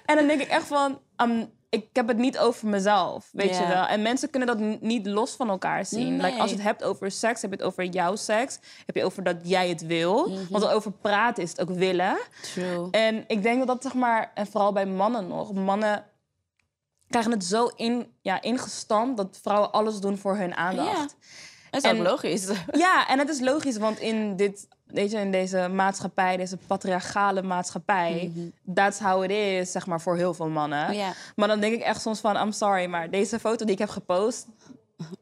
En 0.05 0.15
dan 0.15 0.27
denk 0.27 0.41
ik 0.41 0.47
echt 0.47 0.67
van, 0.67 0.99
um, 1.17 1.49
ik 1.69 1.89
heb 1.93 2.07
het 2.07 2.17
niet 2.17 2.37
over 2.37 2.67
mezelf, 2.67 3.29
weet 3.31 3.57
je 3.57 3.67
wel? 3.67 3.85
En 3.85 4.01
mensen 4.01 4.29
kunnen 4.29 4.47
dat 4.57 4.81
niet 4.81 5.05
los 5.05 5.31
van 5.31 5.49
elkaar 5.49 5.85
zien. 5.85 6.15
Nee. 6.15 6.29
Like, 6.29 6.41
als 6.41 6.49
je 6.49 6.55
het 6.55 6.65
hebt 6.65 6.83
over 6.83 7.11
seks, 7.11 7.41
heb 7.41 7.51
je 7.51 7.57
het 7.57 7.65
over 7.65 7.85
jouw 7.85 8.15
seks. 8.15 8.59
Heb 8.85 8.95
je 8.95 9.03
over 9.03 9.23
dat 9.23 9.35
jij 9.43 9.69
het 9.69 9.85
wil. 9.85 10.29
Mhm. 10.29 10.41
Want 10.49 10.67
over 10.67 10.91
praten 10.91 11.43
is 11.43 11.49
het 11.49 11.61
ook 11.61 11.69
willen. 11.69 12.17
true. 12.41 12.87
En 12.91 13.23
ik 13.27 13.43
denk 13.43 13.57
dat 13.57 13.67
dat, 13.67 13.83
zeg 13.83 13.93
maar, 13.93 14.31
en 14.33 14.47
vooral 14.47 14.71
bij 14.71 14.85
mannen 14.85 15.27
nog, 15.27 15.53
mannen 15.53 16.05
krijgen 17.07 17.31
het 17.31 17.45
zo 17.45 17.65
in, 17.75 18.13
ja, 18.21 18.41
ingestampt 18.41 19.17
dat 19.17 19.39
vrouwen 19.41 19.71
alles 19.71 19.99
doen 19.99 20.17
voor 20.17 20.37
hun 20.37 20.55
aandacht. 20.55 21.15
Dat 21.71 21.83
is 21.83 21.91
ook 21.91 21.97
logisch. 21.97 22.47
Ja, 22.71 23.07
en 23.07 23.19
het 23.19 23.29
is 23.29 23.39
logisch, 23.39 23.77
want 23.77 23.99
in, 23.99 24.35
dit, 24.35 24.67
weet 24.85 25.11
je, 25.11 25.17
in 25.17 25.31
deze 25.31 25.67
maatschappij, 25.67 26.37
deze 26.37 26.57
patriarchale 26.67 27.41
maatschappij, 27.41 28.31
that's 28.73 28.99
how 28.99 29.23
it 29.23 29.31
is, 29.31 29.71
zeg 29.71 29.85
maar, 29.87 30.01
voor 30.01 30.15
heel 30.15 30.33
veel 30.33 30.49
mannen. 30.49 30.95
Maar 31.35 31.47
dan 31.47 31.59
denk 31.59 31.73
ik 31.73 31.81
echt 31.81 32.01
soms 32.01 32.19
van, 32.19 32.35
I'm 32.35 32.51
sorry, 32.51 32.85
maar 32.85 33.09
deze 33.09 33.39
foto 33.39 33.65
die 33.65 33.73
ik 33.73 33.79
heb 33.79 33.89
gepost, 33.89 34.47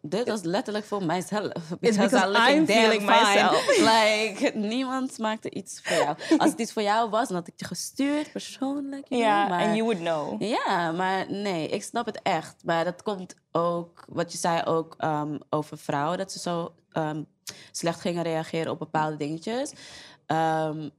Dit 0.01 0.27
was 0.27 0.41
letterlijk 0.41 0.85
voor 0.85 1.03
mijzelf. 1.05 1.51
because 1.79 2.15
I'm 2.15 2.31
looking 2.31 2.57
I'm 2.57 2.65
feeling 2.65 3.05
myself. 3.05 3.77
Like, 3.93 4.51
niemand 4.57 5.17
maakte 5.17 5.49
iets 5.49 5.81
voor 5.83 5.97
jou. 5.97 6.17
Als 6.37 6.49
het 6.49 6.59
iets 6.59 6.73
voor 6.73 6.81
jou 6.81 7.09
was, 7.09 7.27
dan 7.27 7.37
had 7.37 7.47
ik 7.47 7.53
je 7.55 7.65
gestuurd, 7.65 8.31
persoonlijk. 8.31 9.05
ja, 9.09 9.45
know, 9.45 9.59
en 9.59 9.65
maar- 9.67 9.75
you 9.75 9.83
would 9.83 9.99
know. 9.99 10.41
Ja, 10.41 10.91
maar 10.91 11.31
nee, 11.31 11.67
ik 11.67 11.83
snap 11.83 12.05
het 12.05 12.19
echt. 12.23 12.55
Maar 12.63 12.83
dat 12.83 13.03
komt 13.03 13.35
ook, 13.51 14.05
wat 14.07 14.31
je 14.31 14.37
zei 14.37 14.63
ook 14.63 14.95
ehm, 14.97 15.37
over 15.49 15.77
vrouwen, 15.77 16.17
dat 16.17 16.31
ze 16.31 16.39
zo 16.39 16.73
ehm, 16.91 17.23
slecht 17.71 17.99
gingen 17.99 18.23
reageren 18.23 18.71
op 18.71 18.79
bepaalde 18.79 19.17
dingetjes. 19.17 19.71
Ehm, 20.25 20.89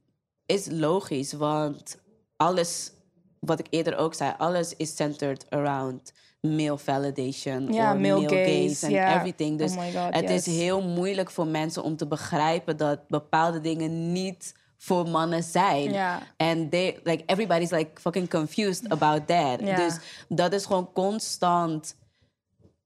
is 0.45 0.67
logisch, 0.69 1.33
want 1.33 1.97
alles, 2.35 2.91
wat 3.39 3.59
ik 3.59 3.67
eerder 3.69 3.95
ook 3.97 4.13
zei, 4.13 4.33
alles 4.37 4.75
is 4.75 4.95
centered 4.95 5.45
around 5.49 6.13
male 6.41 6.77
validation. 6.77 7.73
Ja, 7.73 7.93
or 7.93 7.99
male 7.99 8.29
gaze, 8.29 8.85
and 8.85 9.15
everything. 9.15 9.57
Dus 9.57 9.71
Oh 9.71 9.77
my 9.77 9.91
God, 9.91 10.13
het 10.13 10.29
is 10.29 10.45
heel 10.45 10.81
moeilijk 10.81 11.31
voor 11.31 11.47
mensen 11.47 11.83
om 11.83 11.95
te 11.95 12.07
begrijpen 12.07 12.77
dat 12.77 13.07
bepaalde 13.07 13.61
dingen 13.61 14.11
niet 14.11 14.53
voor 14.77 15.09
mannen 15.09 15.43
zijn. 15.43 15.91
Ja. 15.91 16.21
And 16.37 16.71
they, 16.71 16.99
like, 17.03 17.23
everybody's 17.25 17.71
like 17.71 18.01
fucking 18.01 18.29
confused 18.29 18.89
about 18.89 19.27
that. 19.27 19.59
Dus 19.59 19.97
dat 20.27 20.53
is 20.53 20.65
gewoon 20.65 20.91
constant 20.93 21.95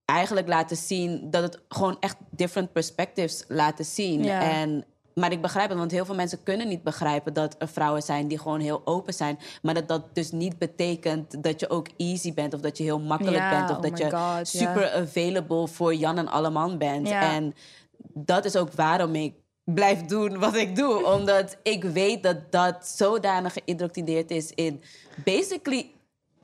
eigenlijk 0.05 0.47
laten 0.47 0.77
zien 0.77 1.29
dat 1.29 1.43
het 1.43 1.59
gewoon 1.67 1.97
echt 1.99 2.15
different 2.29 2.71
perspectives 2.71 3.43
laten 3.47 3.85
zien. 3.85 4.29
En, 4.29 4.85
maar 5.15 5.31
ik 5.31 5.41
begrijp 5.41 5.69
het, 5.69 5.77
want 5.77 5.91
heel 5.91 6.05
veel 6.05 6.15
mensen 6.15 6.43
kunnen 6.43 6.67
niet 6.67 6.83
begrijpen 6.83 7.33
dat 7.33 7.55
er 7.59 7.67
vrouwen 7.67 8.01
zijn 8.01 8.27
die 8.27 8.39
gewoon 8.39 8.59
heel 8.59 8.81
open 8.85 9.13
zijn. 9.13 9.39
Maar 9.61 9.73
dat 9.73 9.87
dat 9.87 10.15
dus 10.15 10.31
niet 10.31 10.57
betekent 10.57 11.43
dat 11.43 11.59
je 11.59 11.69
ook 11.69 11.87
easy 11.97 12.33
bent 12.33 12.53
of 12.53 12.59
dat 12.61 12.77
je 12.77 12.83
heel 12.83 12.99
makkelijk 12.99 13.49
bent 13.49 13.69
of 13.69 13.75
oh 13.75 13.81
dat 13.81 13.97
je 13.97 14.09
God, 14.09 14.47
super 14.47 14.91
available 14.91 15.67
voor 15.67 15.95
Jan 15.95 16.17
en 16.17 16.27
Alleman 16.27 16.77
bent. 16.77 17.07
Ja. 17.07 17.33
En 17.33 17.53
dat 18.13 18.45
is 18.45 18.55
ook 18.55 18.71
waarom 18.71 19.15
ik 19.15 19.33
blijf 19.63 20.05
doen 20.05 20.39
wat 20.39 20.55
ik 20.55 20.75
doe. 20.75 21.05
Omdat 21.05 21.57
ik 21.63 21.83
weet 21.83 22.23
dat 22.23 22.51
dat 22.51 22.87
zodanig 22.87 23.53
geïndoctrineerd 23.53 24.31
is 24.31 24.51
in 24.51 24.81
basically 25.23 25.91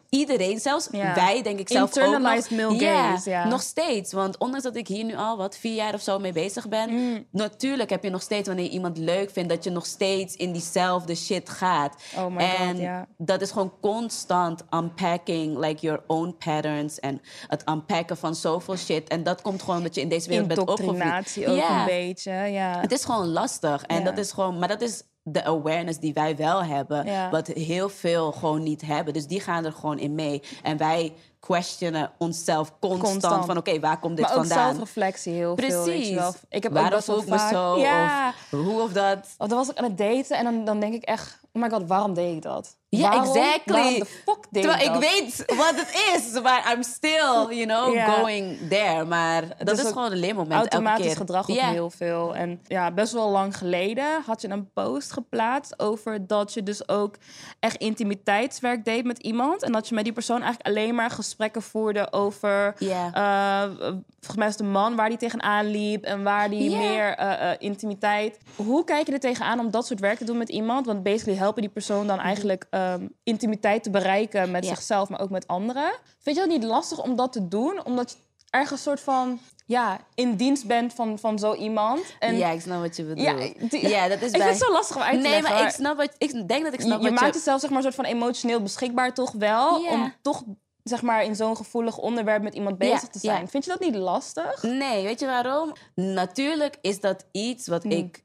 iedereen. 0.10 0.60
Zelfs 0.60 0.88
Ja. 0.92 1.16
wij, 1.16 1.42
denk 1.42 1.60
ik 1.60 1.68
zelf 1.70 1.90
ook 1.90 2.04
Internalized 2.04 2.50
nog. 2.50 2.80
Ja, 2.80 3.10
gaze, 3.12 3.30
ja. 3.30 3.48
nog 3.48 3.62
steeds. 3.62 4.14
Want 4.14 4.38
ondanks 4.38 4.64
dat 4.64 4.76
ik 4.76 4.88
hier 4.88 5.04
nu 5.04 5.16
al 5.16 5.38
wat 5.38 5.58
vier 5.58 5.76
jaar 5.76 5.94
of 5.94 6.02
zo 6.02 6.20
mee 6.20 6.32
bezig 6.32 6.68
ben... 6.70 6.90
Mm. 6.90 7.26
natuurlijk 7.32 7.90
heb 7.90 8.04
je 8.04 8.10
nog 8.10 8.22
steeds, 8.22 8.48
wanneer 8.48 8.66
je 8.66 8.72
iemand 8.72 8.98
leuk 8.98 9.30
vindt... 9.32 9.50
dat 9.50 9.64
je 9.64 9.70
nog 9.70 9.86
steeds 9.86 10.36
in 10.36 10.52
diezelfde 10.52 11.16
shit 11.16 11.50
gaat. 11.50 11.96
Oh 12.18 12.26
my 12.26 12.50
God, 12.50 12.60
en 12.60 12.78
ja. 12.78 13.08
dat 13.18 13.42
is 13.42 13.52
gewoon 13.52 13.74
constant 13.82 14.64
unpacking 14.70 15.58
like 15.58 15.82
your 15.82 16.04
own 16.08 16.36
patterns... 16.46 17.00
en 17.00 17.22
het 17.48 17.64
unpacken 17.70 18.18
van 18.18 18.36
zoveel 18.36 18.78
shit. 18.78 19.08
En 19.08 19.24
dat 19.24 19.42
komt 19.42 19.62
gewoon 19.62 19.78
omdat 19.78 19.96
je 19.96 20.02
in 20.02 20.10
deze 20.10 20.30
wereld 20.30 20.48
bent 20.48 20.60
opgevoed. 20.60 20.84
Indoctrinatie 20.94 21.48
ook 21.48 21.58
Ja. 21.58 21.80
een 21.80 21.86
beetje, 21.86 22.32
ja. 22.32 22.80
Het 22.80 22.92
is 22.92 23.06
gewoon 23.06 23.28
lastig. 23.28 23.84
En 23.84 24.04
dat 24.04 24.18
is 24.18 24.32
gewoon, 24.32 24.60
maar 24.60 24.68
dat 24.68 24.82
is 24.82 25.04
de 25.30 25.44
awareness 25.44 26.00
die 26.00 26.14
wij 26.14 26.36
wel 26.36 26.64
hebben. 26.64 27.06
Ja. 27.06 27.30
Wat 27.30 27.48
heel 27.48 27.90
veel 27.90 28.32
gewoon 28.32 28.64
niet 28.64 28.82
hebben. 28.82 29.14
Dus 29.14 29.28
die 29.28 29.40
gaan 29.40 29.66
er 29.66 29.72
gewoon 29.72 30.00
in 30.00 30.16
mee. 30.16 30.42
En 30.64 30.78
wij 30.78 31.14
questionen 31.40 32.12
onszelf 32.18 32.72
constant, 32.80 33.12
Constant. 33.12 33.46
van 33.46 33.58
oké, 33.58 33.80
waar 33.80 34.00
komt 34.00 34.18
dit 34.18 34.26
Maar 34.26 34.36
ook 34.38 34.46
vandaan? 34.46 34.68
zelfreflectie 34.76 35.34
heel 35.34 35.56
veel, 35.56 35.84
Precies. 35.84 36.10
wel. 36.10 36.34
Ik 36.50 36.64
heb 36.64 36.72
ook 36.72 36.78
Waarom 36.82 37.02
voel 37.02 37.22
ik 37.22 37.28
me 37.28 37.48
zo? 37.52 37.78
Ja. 37.80 38.28
Of 38.52 38.60
hoe 38.60 38.82
of 38.82 38.92
dat? 38.92 39.28
Want 39.38 39.50
dan 39.50 39.60
was 39.60 39.70
ik 39.70 39.78
aan 39.78 39.84
het 39.84 39.98
daten 39.98 40.38
en 40.38 40.44
dan, 40.44 40.66
dan 40.66 40.80
denk 40.80 40.94
ik 40.94 41.04
echt... 41.04 41.40
Oh 41.54 41.64
my 41.64 41.70
god, 41.70 41.88
waarom 41.88 42.14
deed 42.14 42.36
ik 42.36 42.42
dat? 42.42 42.78
Ja, 42.90 43.14
exactly. 43.20 43.74
Waarom 43.74 43.94
de 44.00 44.06
fuck 44.06 44.38
deed 44.50 44.64
Terwijl 44.64 44.84
ik 44.88 44.96
ik 44.96 45.02
dat? 45.02 45.02
weet 45.12 45.56
wat 45.58 45.74
het 45.76 46.12
is, 46.16 46.42
maar 46.42 46.74
I'm 46.74 46.84
still, 46.84 47.56
you 47.56 47.66
know, 47.66 48.06
going 48.16 48.58
there. 48.70 49.06
Maar 49.06 49.44
dat 49.64 49.78
is 49.80 49.88
gewoon 49.88 50.12
een 50.12 50.18
leermoment 50.18 50.52
elke 50.54 50.70
Automatisch 50.70 51.06
keer. 51.06 51.16
gedrag 51.16 51.48
Ja. 51.48 51.70
heel 51.70 51.90
veel. 51.90 52.36
En 52.36 52.60
ja, 52.68 52.92
best 52.92 53.14
wel 53.14 53.30
lang 53.30 53.58
geleden 53.58 54.22
had 54.26 54.42
je 54.42 54.50
een 54.50 54.72
post 54.74 55.12
geplaatst 55.12 55.80
over 55.80 56.28
dat 56.28 56.54
je 56.54 56.64
dus 56.64 56.90
ook 56.90 57.16
echt 57.60 57.76
intimiteitswerk 57.76 58.86
deed 58.86 59.06
met 59.06 59.18
iemand. 59.20 59.64
En 59.64 59.72
dat 59.72 59.88
je 59.88 59.96
met 59.96 60.04
die 60.04 60.14
persoon 60.14 60.42
eigenlijk 60.42 60.68
alleen 60.78 60.96
maar 60.96 61.12
gesprekken 61.28 61.62
voerde 61.62 62.12
over... 62.12 62.76
Ja. 62.78 63.12
volgens 64.10 64.36
mij 64.38 64.48
is 64.48 64.56
de 64.56 64.64
man 64.64 64.96
waar 64.96 65.10
die 65.10 65.18
tegenaan 65.18 65.66
liep 65.66 66.04
en 66.04 66.24
waar 66.24 66.50
die 66.50 66.76
meer 66.78 67.16
eh, 67.16 67.52
eh, 67.52 67.56
intimiteit. 67.60 68.38
Hoe 68.56 68.84
kijk 68.84 69.08
je 69.08 69.14
er 69.14 69.20
tegenaan 69.20 69.60
om 69.60 69.72
dat 69.72 69.86
soort 69.86 70.00
werk 70.00 70.18
te 70.18 70.24
doen 70.26 70.38
met 70.38 70.50
iemand? 70.50 70.86
Want 70.86 71.04
basically 71.04 71.38
helpen 71.40 71.62
die 71.62 71.72
persoon 71.72 72.08
dan 72.08 72.20
eigenlijk 72.20 72.66
ehm, 72.70 73.08
intimiteit 73.24 73.84
te 73.84 73.90
bereiken 73.90 74.52
met 74.52 74.66
zichzelf, 74.66 75.10
maar 75.10 75.20
ook 75.22 75.30
met 75.30 75.48
anderen. 75.48 75.92
Vind 76.20 76.36
je 76.36 76.42
dat 76.42 76.52
niet 76.52 76.64
lastig 76.64 77.04
om 77.04 77.16
dat 77.16 77.32
te 77.32 77.48
doen? 77.48 77.86
Omdat 77.86 78.12
je 78.12 78.18
ergens 78.50 78.82
soort 78.82 79.00
van 79.00 79.40
ja, 79.66 80.00
in 80.16 80.36
dienst 80.36 80.66
bent 80.68 80.94
van, 80.94 81.20
van 81.20 81.40
zo 81.40 81.54
iemand. 81.54 82.02
En 82.20 82.38
ja, 82.38 82.50
ik 82.50 82.62
snap 82.62 82.82
wat 82.82 82.96
je 82.96 83.04
bedoelt. 83.04 83.28
Ja, 83.28 83.68
die- 83.70 83.88
ja 83.88 84.08
dat 84.08 84.22
is 84.22 84.32
ik 84.32 84.38
bij... 84.38 84.42
vind 84.42 84.60
het 84.60 84.68
zo 84.68 84.72
lastig 84.72 84.96
om 84.96 85.02
uit 85.02 85.14
te 85.14 85.18
Nee, 85.22 85.32
leggen. 85.32 85.54
maar 85.56 85.64
ik 85.64 85.70
snap 85.74 85.98
wat... 85.98 86.16
Ik 86.18 86.48
denk 86.48 86.64
dat 86.64 86.74
ik 86.74 86.80
je, 86.80 86.86
snap 86.86 87.02
je 87.02 87.10
wat 87.10 87.20
maakt 87.20 87.34
je... 87.34 87.40
jezelf 87.40 87.60
zeg 87.62 87.70
maar, 87.70 87.78
een 87.78 87.84
soort 87.92 87.96
van 87.96 88.06
emotioneel 88.06 88.62
beschikbaar 88.62 89.14
toch 89.14 89.32
wel. 89.32 89.76
Om 89.86 90.14
toch 90.22 90.44
zeg 90.88 91.02
maar, 91.02 91.24
in 91.24 91.36
zo'n 91.36 91.56
gevoelig 91.58 91.98
onderwerp 91.98 92.44
met 92.44 92.56
iemand 92.56 92.84
Ja, 92.84 92.90
bezig 92.92 93.10
te 93.10 93.20
zijn. 93.20 93.42
ja. 93.42 93.48
Vind 93.48 93.64
je 93.66 93.70
dat 93.72 93.80
niet 93.80 93.96
lastig? 93.96 94.64
Nee, 94.64 95.04
weet 95.04 95.20
je 95.20 95.26
waarom? 95.26 95.74
Natuurlijk 95.96 96.78
is 96.82 97.00
dat 97.00 97.26
iets 97.32 97.68
wat 97.68 97.84
ik 97.84 98.24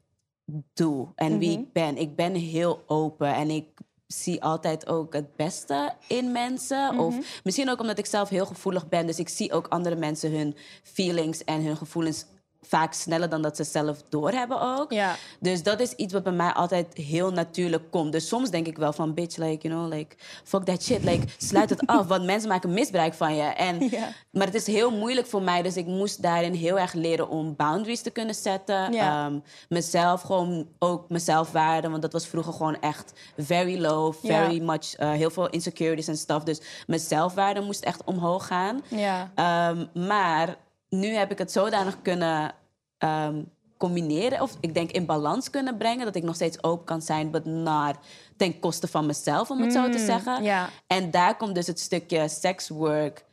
doe 0.73 1.07
en 1.15 1.37
wie 1.37 1.59
ik 1.59 1.71
ben. 1.73 1.97
Ik 1.97 2.15
ben 2.15 2.33
heel 2.35 2.83
open 2.87 3.33
en 3.35 3.49
ik 3.49 3.65
zie 4.07 4.43
altijd 4.43 4.87
ook 4.87 5.13
het 5.13 5.35
beste 5.35 5.93
in 6.07 6.31
mensen. 6.31 6.99
Of 6.99 7.41
misschien 7.43 7.69
ook 7.69 7.79
omdat 7.79 7.97
ik 7.97 8.05
zelf 8.05 8.29
heel 8.29 8.45
gevoelig 8.45 8.89
ben. 8.89 9.05
Dus 9.07 9.19
ik 9.19 9.29
zie 9.29 9.53
ook 9.53 9.67
andere 9.67 9.95
mensen 9.95 10.31
hun 10.31 10.55
feelings 10.83 11.43
en 11.43 11.63
hun 11.63 11.77
gevoelens 11.77 12.25
vaak 12.67 12.93
sneller 12.93 13.29
dan 13.29 13.41
dat 13.41 13.55
ze 13.55 13.63
zelf 13.63 14.03
doorhebben 14.09 14.61
ook. 14.61 14.91
Ja. 14.91 15.15
Dus 15.39 15.63
dat 15.63 15.79
is 15.79 15.91
iets 15.93 16.13
wat 16.13 16.23
bij 16.23 16.33
mij 16.33 16.51
altijd 16.51 16.93
heel 16.93 17.31
natuurlijk 17.31 17.91
komt. 17.91 18.11
Dus 18.11 18.27
soms 18.27 18.49
denk 18.49 18.67
ik 18.67 18.77
wel 18.77 18.93
van, 18.93 19.13
bitch, 19.13 19.37
like, 19.37 19.67
you 19.67 19.79
know, 19.79 19.93
like, 19.97 20.15
fuck 20.43 20.63
that 20.63 20.83
shit. 20.83 21.03
Like, 21.03 21.25
sluit 21.37 21.69
het 21.69 21.87
af, 21.87 22.07
want 22.07 22.23
mensen 22.23 22.49
maken 22.49 22.73
misbruik 22.73 23.13
van 23.13 23.35
je. 23.35 23.43
En, 23.43 23.89
Ja. 23.89 24.09
Maar 24.31 24.45
het 24.45 24.55
is 24.55 24.67
heel 24.67 24.91
moeilijk 24.91 25.27
voor 25.27 25.41
mij, 25.41 25.61
dus 25.61 25.77
ik 25.77 25.85
moest 25.85 26.21
daarin 26.21 26.53
heel 26.53 26.79
erg 26.79 26.93
leren 26.93 27.29
om 27.29 27.55
boundaries 27.55 28.01
te 28.01 28.09
kunnen 28.09 28.35
zetten. 28.35 28.93
Ja. 28.93 29.25
Ehm, 29.25 29.39
mezelf 29.69 30.21
gewoon, 30.21 30.67
ook 30.79 31.09
mezelf 31.09 31.51
waarden, 31.51 31.89
want 31.89 32.01
dat 32.01 32.13
was 32.13 32.27
vroeger 32.27 32.53
gewoon 32.53 32.79
echt 32.79 33.13
very 33.37 33.81
low, 33.81 34.13
very 34.23 34.61
much, 34.61 34.93
eh, 34.95 35.11
heel 35.11 35.29
veel 35.29 35.49
insecurities 35.49 36.07
en 36.07 36.17
stuff. 36.17 36.43
Dus 36.43 36.61
mijn 36.87 36.99
zelfwaarde 36.99 37.61
moest 37.61 37.83
echt 37.83 38.03
omhoog 38.03 38.47
gaan. 38.47 38.81
Ja. 38.87 39.31
Ehm, 39.35 39.85
maar 40.07 40.57
nu 40.93 41.07
heb 41.07 41.31
ik 41.31 41.37
het 41.37 41.51
zodanig 41.51 42.01
kunnen 42.01 42.55
ehm, 42.97 43.41
combineren, 43.77 44.41
of 44.41 44.57
ik 44.59 44.73
denk 44.73 44.91
in 44.91 45.05
balans 45.05 45.49
kunnen 45.49 45.77
brengen, 45.77 46.05
dat 46.05 46.15
ik 46.15 46.23
nog 46.23 46.35
steeds 46.35 46.63
open 46.63 46.85
kan 46.85 47.01
zijn, 47.01 47.29
maar 47.29 47.47
naar 47.47 47.95
ten 48.37 48.59
koste 48.59 48.87
van 48.87 49.05
mezelf, 49.05 49.49
om 49.49 49.61
het 49.61 49.73
zo 49.73 49.89
te 49.89 49.97
zeggen. 49.97 50.37
Mm, 50.37 50.43
ja. 50.43 50.69
En 50.87 51.11
daar 51.11 51.37
komt 51.37 51.55
dus 51.55 51.67
het 51.67 51.79
stukje 51.79 52.27
sexwork. 52.27 53.25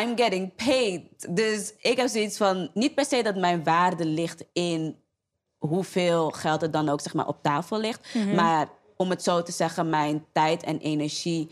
I'm 0.00 0.16
getting 0.16 0.54
paid. 0.54 1.36
Dus 1.36 1.72
ik 1.80 1.96
heb 1.96 2.08
zoiets 2.08 2.36
van, 2.36 2.70
niet 2.74 2.94
per 2.94 3.04
se 3.04 3.22
dat 3.22 3.36
mijn 3.36 3.64
waarde 3.64 4.04
ligt 4.04 4.44
in 4.52 4.96
hoeveel 5.58 6.30
geld 6.30 6.62
er 6.62 6.70
dan 6.70 6.88
ook 6.88 7.00
zeg 7.00 7.14
maar, 7.14 7.26
op 7.26 7.42
tafel 7.42 7.78
ligt. 7.78 8.14
Maar 8.34 8.68
om 8.96 9.10
het 9.10 9.22
zo 9.22 9.42
te 9.42 9.52
zeggen, 9.52 9.88
mijn 9.88 10.24
tijd 10.32 10.62
en 10.62 10.78
energie 10.78 11.50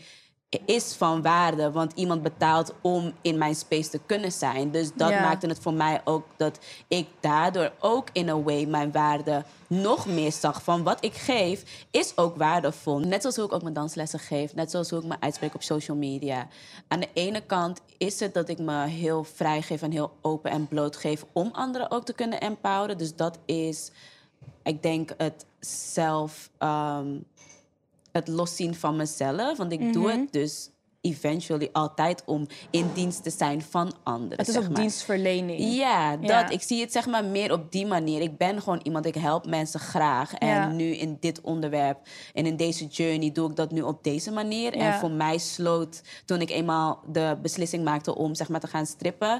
is 0.65 0.93
van 0.93 1.21
waarde. 1.21 1.71
Want 1.71 1.93
iemand 1.95 2.21
betaalt 2.23 2.73
om 2.81 3.13
in 3.21 3.37
mijn 3.37 3.55
space 3.55 3.89
te 3.89 3.99
kunnen 4.05 4.31
zijn. 4.31 4.71
Dus 4.71 4.91
dat 4.95 5.09
Ja. 5.09 5.21
maakte 5.21 5.47
het 5.47 5.59
voor 5.59 5.73
mij 5.73 6.01
ook 6.03 6.25
dat 6.37 6.59
ik 6.87 7.07
daardoor 7.19 7.71
ook 7.79 8.09
in 8.11 8.27
een 8.27 8.43
way 8.43 8.65
mijn 8.65 8.91
waarde 8.91 9.43
nog 9.67 10.05
meer 10.05 10.31
zag. 10.31 10.63
Van 10.63 10.83
wat 10.83 11.03
ik 11.05 11.13
geef 11.13 11.85
is 11.91 12.17
ook 12.17 12.35
waardevol. 12.37 12.99
Net 12.99 13.21
zoals 13.21 13.35
hoe 13.35 13.45
ik 13.45 13.53
ook 13.53 13.61
mijn 13.61 13.73
danslessen 13.73 14.19
geef. 14.19 14.55
Net 14.55 14.71
zoals 14.71 14.89
hoe 14.89 14.99
ik 14.99 15.05
me 15.05 15.15
uitspreek 15.19 15.53
op 15.55 15.63
social 15.63 15.97
media. 15.97 16.47
Aan 16.87 16.99
de 16.99 17.09
ene 17.13 17.41
kant 17.41 17.81
is 17.97 18.19
het 18.19 18.33
dat 18.33 18.49
ik 18.49 18.59
me 18.59 18.85
heel 18.85 19.23
vrij 19.23 19.61
geef 19.61 19.81
en 19.81 19.91
heel 19.91 20.11
open 20.21 20.51
en 20.51 20.67
bloot 20.67 20.95
geef. 20.95 21.25
Om 21.33 21.49
anderen 21.53 21.91
ook 21.91 22.05
te 22.05 22.13
kunnen 22.13 22.39
empoweren. 22.41 22.97
Dus 22.97 23.15
dat 23.15 23.39
is, 23.45 23.91
ik 24.63 24.83
denk, 24.83 25.13
het 25.17 25.45
zelf... 25.59 26.49
ehm, 26.57 27.15
het 28.17 28.27
loszien 28.27 28.75
van 28.75 28.95
mezelf. 28.95 29.57
Want 29.57 29.71
ik 29.71 29.79
Mhm. 29.79 29.91
doe 29.91 30.11
het 30.11 30.31
dus 30.31 30.69
eventually 31.01 31.69
altijd 31.71 32.23
om 32.25 32.47
in 32.69 32.89
dienst 32.93 33.23
te 33.23 33.29
zijn 33.29 33.61
van 33.61 33.93
anderen. 34.03 34.37
Het 34.37 34.47
is 34.47 34.53
zeg 34.53 34.63
ook 34.63 34.69
maar. 34.69 34.79
dienstverlening. 34.79 35.59
Ja, 35.75 36.17
dat. 36.17 36.29
Ja. 36.29 36.49
Ik 36.49 36.61
zie 36.61 36.81
het 36.81 36.91
zeg 36.91 37.05
maar 37.07 37.25
meer 37.25 37.51
op 37.51 37.71
die 37.71 37.85
manier. 37.85 38.21
Ik 38.21 38.37
ben 38.37 38.61
gewoon 38.61 38.79
iemand, 38.83 39.05
ik 39.05 39.15
help 39.15 39.45
mensen 39.45 39.79
graag. 39.79 40.33
En 40.33 40.47
Ja. 40.47 40.67
nu 40.67 40.83
in 40.95 41.17
dit 41.19 41.41
onderwerp 41.41 41.97
en 42.33 42.45
in 42.45 42.55
deze 42.55 42.85
journey 42.85 43.31
doe 43.31 43.49
ik 43.49 43.55
dat 43.55 43.71
nu 43.71 43.81
op 43.81 44.03
deze 44.03 44.31
manier. 44.31 44.73
En 44.73 44.93
voor 44.93 45.11
mij 45.11 45.37
sloot, 45.37 46.01
toen 46.25 46.41
ik 46.41 46.49
eenmaal 46.49 46.99
de 47.11 47.37
beslissing 47.41 47.83
maakte 47.83 48.15
om 48.15 48.35
zeg 48.35 48.49
maar 48.49 48.59
te 48.59 48.67
gaan 48.67 48.85
strippen, 48.85 49.39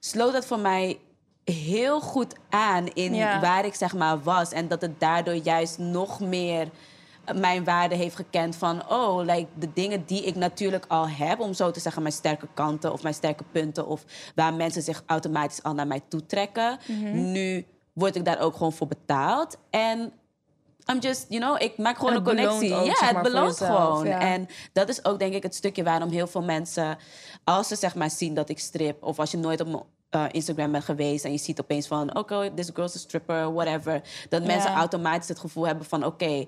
sloot 0.00 0.32
dat 0.32 0.46
voor 0.46 0.58
mij 0.58 0.98
heel 1.44 2.00
goed 2.00 2.34
aan 2.48 2.86
in 2.86 3.12
waar 3.40 3.64
ik 3.64 3.74
zeg 3.74 3.94
maar 3.94 4.22
was. 4.22 4.52
En 4.52 4.68
dat 4.68 4.80
het 4.80 5.00
daardoor 5.00 5.34
juist 5.34 5.78
nog 5.78 6.20
meer 6.20 6.68
mijn 7.34 7.64
waarde 7.64 7.94
heeft 7.94 8.16
gekend 8.16 8.56
van... 8.56 8.90
oh, 8.90 9.24
like, 9.24 9.46
de 9.58 9.72
dingen 9.74 10.04
die 10.06 10.24
ik 10.24 10.34
natuurlijk 10.34 10.84
al 10.88 11.08
heb... 11.08 11.40
om 11.40 11.52
zo 11.52 11.70
te 11.70 11.80
zeggen 11.80 12.02
mijn 12.02 12.14
sterke 12.14 12.48
kanten 12.54 12.92
of 12.92 13.02
mijn 13.02 13.14
sterke 13.14 13.44
punten... 13.52 13.86
of 13.86 14.04
waar 14.34 14.54
mensen 14.54 14.82
zich 14.82 15.02
automatisch 15.06 15.62
al 15.62 15.74
naar 15.74 15.86
mij 15.86 16.00
toe 16.08 16.26
trekken. 16.26 16.78
Mhm. 16.86 17.32
Nu 17.32 17.66
word 17.92 18.16
ik 18.16 18.24
daar 18.24 18.40
ook 18.40 18.56
gewoon 18.56 18.72
voor 18.72 18.86
betaald. 18.86 19.58
En 19.70 20.12
I'm 20.92 20.98
just, 20.98 21.26
you 21.28 21.40
know, 21.40 21.62
ik 21.62 21.78
maak 21.78 21.96
gewoon 21.96 22.12
En 22.12 22.18
een 22.18 22.24
connectie. 22.24 22.74
ook, 22.74 22.86
ja, 22.86 22.94
zeg 22.94 23.00
het 23.00 23.12
maar, 23.12 23.22
beloont 23.22 23.56
gewoon. 23.56 24.06
ja. 24.06 24.20
En 24.20 24.46
dat 24.72 24.88
is 24.88 25.04
ook 25.04 25.18
denk 25.18 25.34
ik 25.34 25.42
het 25.42 25.54
stukje 25.54 25.82
waarom 25.82 26.10
heel 26.10 26.26
veel 26.26 26.42
mensen... 26.42 26.98
als 27.44 27.68
ze 27.68 27.76
zeg 27.76 27.94
maar 27.94 28.10
zien 28.10 28.34
dat 28.34 28.48
ik 28.48 28.58
strip... 28.58 29.02
of 29.02 29.18
als 29.18 29.30
je 29.30 29.36
nooit 29.36 29.60
op 29.60 29.66
mijn 29.66 29.82
eh, 30.10 30.24
Instagram 30.30 30.72
bent 30.72 30.84
geweest... 30.84 31.24
en 31.24 31.32
je 31.32 31.38
ziet 31.38 31.60
opeens 31.60 31.86
van... 31.86 32.16
oké, 32.16 32.50
this 32.54 32.70
girl's 32.74 32.96
a 32.96 32.98
stripper, 32.98 33.52
whatever... 33.52 34.02
dat 34.28 34.44
mensen 34.44 34.72
automatisch 34.72 35.28
het 35.28 35.38
gevoel 35.38 35.66
hebben 35.66 35.84
van... 35.84 36.04
oké, 36.04 36.46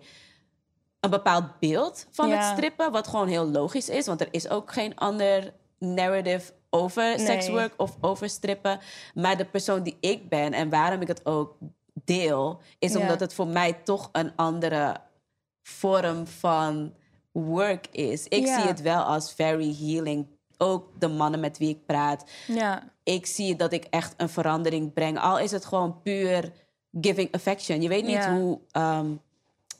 een 1.07 1.19
bepaald 1.19 1.59
beeld 1.59 2.07
van 2.11 2.29
Ja. 2.29 2.37
het 2.37 2.57
strippen... 2.57 2.92
wat 2.92 3.09
gewoon 3.09 3.29
heel 3.29 3.47
logisch 3.51 3.88
is. 3.88 4.07
Want 4.07 4.21
er 4.21 4.29
is 4.31 4.49
ook 4.49 4.73
geen 4.73 4.97
ander 4.97 5.53
narrative 5.79 6.53
over 6.71 7.03
Nee. 7.03 7.19
sekswork 7.27 7.75
of 7.77 7.97
over 8.01 8.29
strippen. 8.29 8.79
Maar 9.14 9.37
de 9.37 9.45
persoon 9.45 9.83
die 9.83 9.97
ik 10.01 10.29
ben 10.29 10.53
en 10.53 10.69
waarom 10.71 11.01
ik 11.01 11.09
het 11.09 11.27
ook 11.27 11.57
deel... 12.05 12.61
is 12.79 12.92
Ja. 12.92 13.01
omdat 13.01 13.21
het 13.21 13.35
voor 13.35 13.47
mij 13.47 13.73
toch 13.73 14.09
een 14.12 14.33
andere 14.37 14.97
vorm 15.62 16.27
van 16.27 16.95
work 17.33 17.87
is. 17.90 18.29
Ik 18.29 18.47
Ja. 18.47 18.59
zie 18.61 18.69
het 18.69 18.83
wel 18.83 19.03
als 19.03 19.33
very 19.33 19.77
healing. 19.79 20.27
Ook 20.59 20.88
de 21.01 21.09
mannen 21.09 21.40
met 21.40 21.59
wie 21.59 21.69
ik 21.69 21.87
praat. 21.87 22.25
Ja. 22.47 22.83
Ik 23.03 23.27
zie 23.27 23.57
dat 23.57 23.73
ik 23.73 23.85
echt 23.85 24.14
een 24.16 24.29
verandering 24.29 24.92
breng. 24.92 25.19
Al 25.19 25.38
is 25.38 25.51
het 25.51 25.64
gewoon 25.64 26.03
puur 26.03 26.53
giving 27.01 27.33
affection. 27.33 27.83
Je 27.83 27.88
weet 27.88 28.07
niet 28.07 28.25
hoe 28.25 28.59
ehm, 28.71 29.07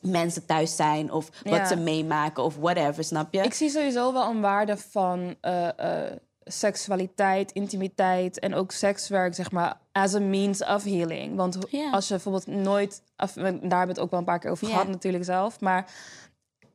mensen 0.07 0.47
thuis 0.47 0.77
zijn 0.77 1.12
of 1.12 1.29
wat 1.42 1.53
Ja. 1.53 1.66
ze 1.66 1.77
meemaken 1.77 2.42
of 2.45 2.57
whatever, 2.57 3.05
snap 3.05 3.33
je? 3.33 3.40
Ik 3.42 3.55
zie 3.55 3.71
sowieso 3.71 4.12
wel 4.12 4.31
een 4.31 4.40
waarde 4.40 4.77
van 4.77 5.35
eh, 5.40 6.05
eh, 6.09 6.16
seksualiteit, 6.45 7.53
intimiteit 7.53 8.38
en 8.38 8.55
ook 8.55 8.73
sekswerk, 8.73 9.35
zeg 9.35 9.51
maar, 9.51 9.79
as 9.92 10.14
a 10.14 10.21
means 10.21 10.64
of 10.64 10.85
healing. 10.85 11.37
Want 11.37 11.59
Ja. 11.71 11.90
als 11.90 12.09
je 12.09 12.14
bijvoorbeeld 12.14 12.47
nooit, 12.47 13.03
of, 13.16 13.33
daar 13.33 13.45
hebben 13.53 13.81
we 13.81 13.87
het 13.88 13.99
ook 13.99 14.11
wel 14.11 14.19
een 14.19 14.25
paar 14.27 14.38
keer 14.38 14.51
over 14.51 14.66
Ja. 14.66 14.73
gehad 14.73 14.88
natuurlijk 14.88 15.25
zelf, 15.25 15.61
maar 15.61 15.90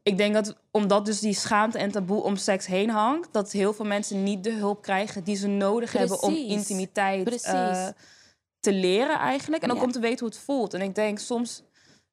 ik 0.03 0.17
denk 0.17 0.33
dat 0.33 0.55
omdat 0.71 1.05
dus 1.05 1.19
die 1.19 1.33
schaamte 1.33 1.77
en 1.77 1.91
taboe 1.91 2.23
om 2.23 2.35
seks 2.35 2.65
heen 2.65 2.89
hangt, 2.89 3.33
dat 3.33 3.51
heel 3.51 3.73
veel 3.73 3.85
mensen 3.85 4.23
niet 4.23 4.43
de 4.43 4.51
hulp 4.53 4.81
krijgen 4.81 5.23
die 5.23 5.35
ze 5.35 5.47
nodig 5.47 5.91
hebben 5.91 6.21
om 6.21 6.33
intimiteit 6.35 7.23
Precies. 7.23 7.43
eh, 7.45 7.87
te 8.59 8.73
leren 8.73 9.17
eigenlijk. 9.19 9.63
En 9.63 9.71
ook 9.71 9.83
om 9.83 9.91
te 9.91 9.99
weten 9.99 10.19
hoe 10.19 10.27
het 10.27 10.37
voelt. 10.37 10.73
En 10.73 10.81
ik 10.81 10.95
denk 10.95 11.19
soms, 11.19 11.63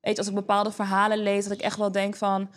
weet 0.01 0.13
je, 0.13 0.19
als 0.19 0.29
ik 0.29 0.35
bepaalde 0.35 0.71
verhalen 0.73 1.19
lees, 1.19 1.45
dat 1.45 1.53
ik 1.53 1.61
echt 1.63 1.77
wel 1.79 1.93
denk 1.93 2.17
van... 2.17 2.51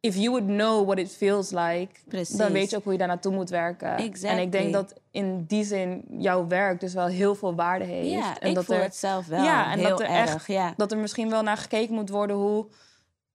If 0.00 0.14
you 0.16 0.30
would 0.30 0.46
know 0.46 0.84
what 0.86 0.98
it 0.98 1.10
feels 1.12 1.50
like, 1.50 1.88
Precies. 2.08 2.36
dan 2.36 2.52
weet 2.52 2.70
je 2.70 2.76
ook 2.76 2.82
hoe 2.84 2.92
je 2.92 2.98
daar 2.98 3.08
naartoe 3.08 3.32
moet 3.32 3.50
werken. 3.50 3.96
En 4.22 4.38
ik 4.38 4.52
denk 4.52 4.72
dat 4.72 4.94
in 5.10 5.44
die 5.44 5.64
zin 5.64 6.04
jouw 6.10 6.46
werk 6.46 6.80
dus 6.80 6.94
wel 6.94 7.06
heel 7.06 7.34
veel 7.34 7.54
waarde 7.54 7.84
heeft. 7.84 8.08
ja, 8.10 8.38
en 8.40 8.48
ik 8.48 8.54
dat 8.54 8.64
voel 8.64 8.76
er, 8.76 8.82
het 8.82 8.96
zelf 8.96 9.26
wel 9.26 9.44
Ja, 9.44 9.72
en 9.72 9.78
heel 9.78 9.88
dat 9.88 10.00
er 10.00 10.06
erg. 10.08 10.34
echt- 10.34 10.46
ja. 10.46 10.74
dat 10.76 10.92
er 10.92 10.98
misschien 10.98 11.30
wel 11.30 11.42
naar 11.42 11.56
gekeken 11.56 11.94
moet 11.94 12.08
worden 12.08 12.36
hoe 12.36 12.66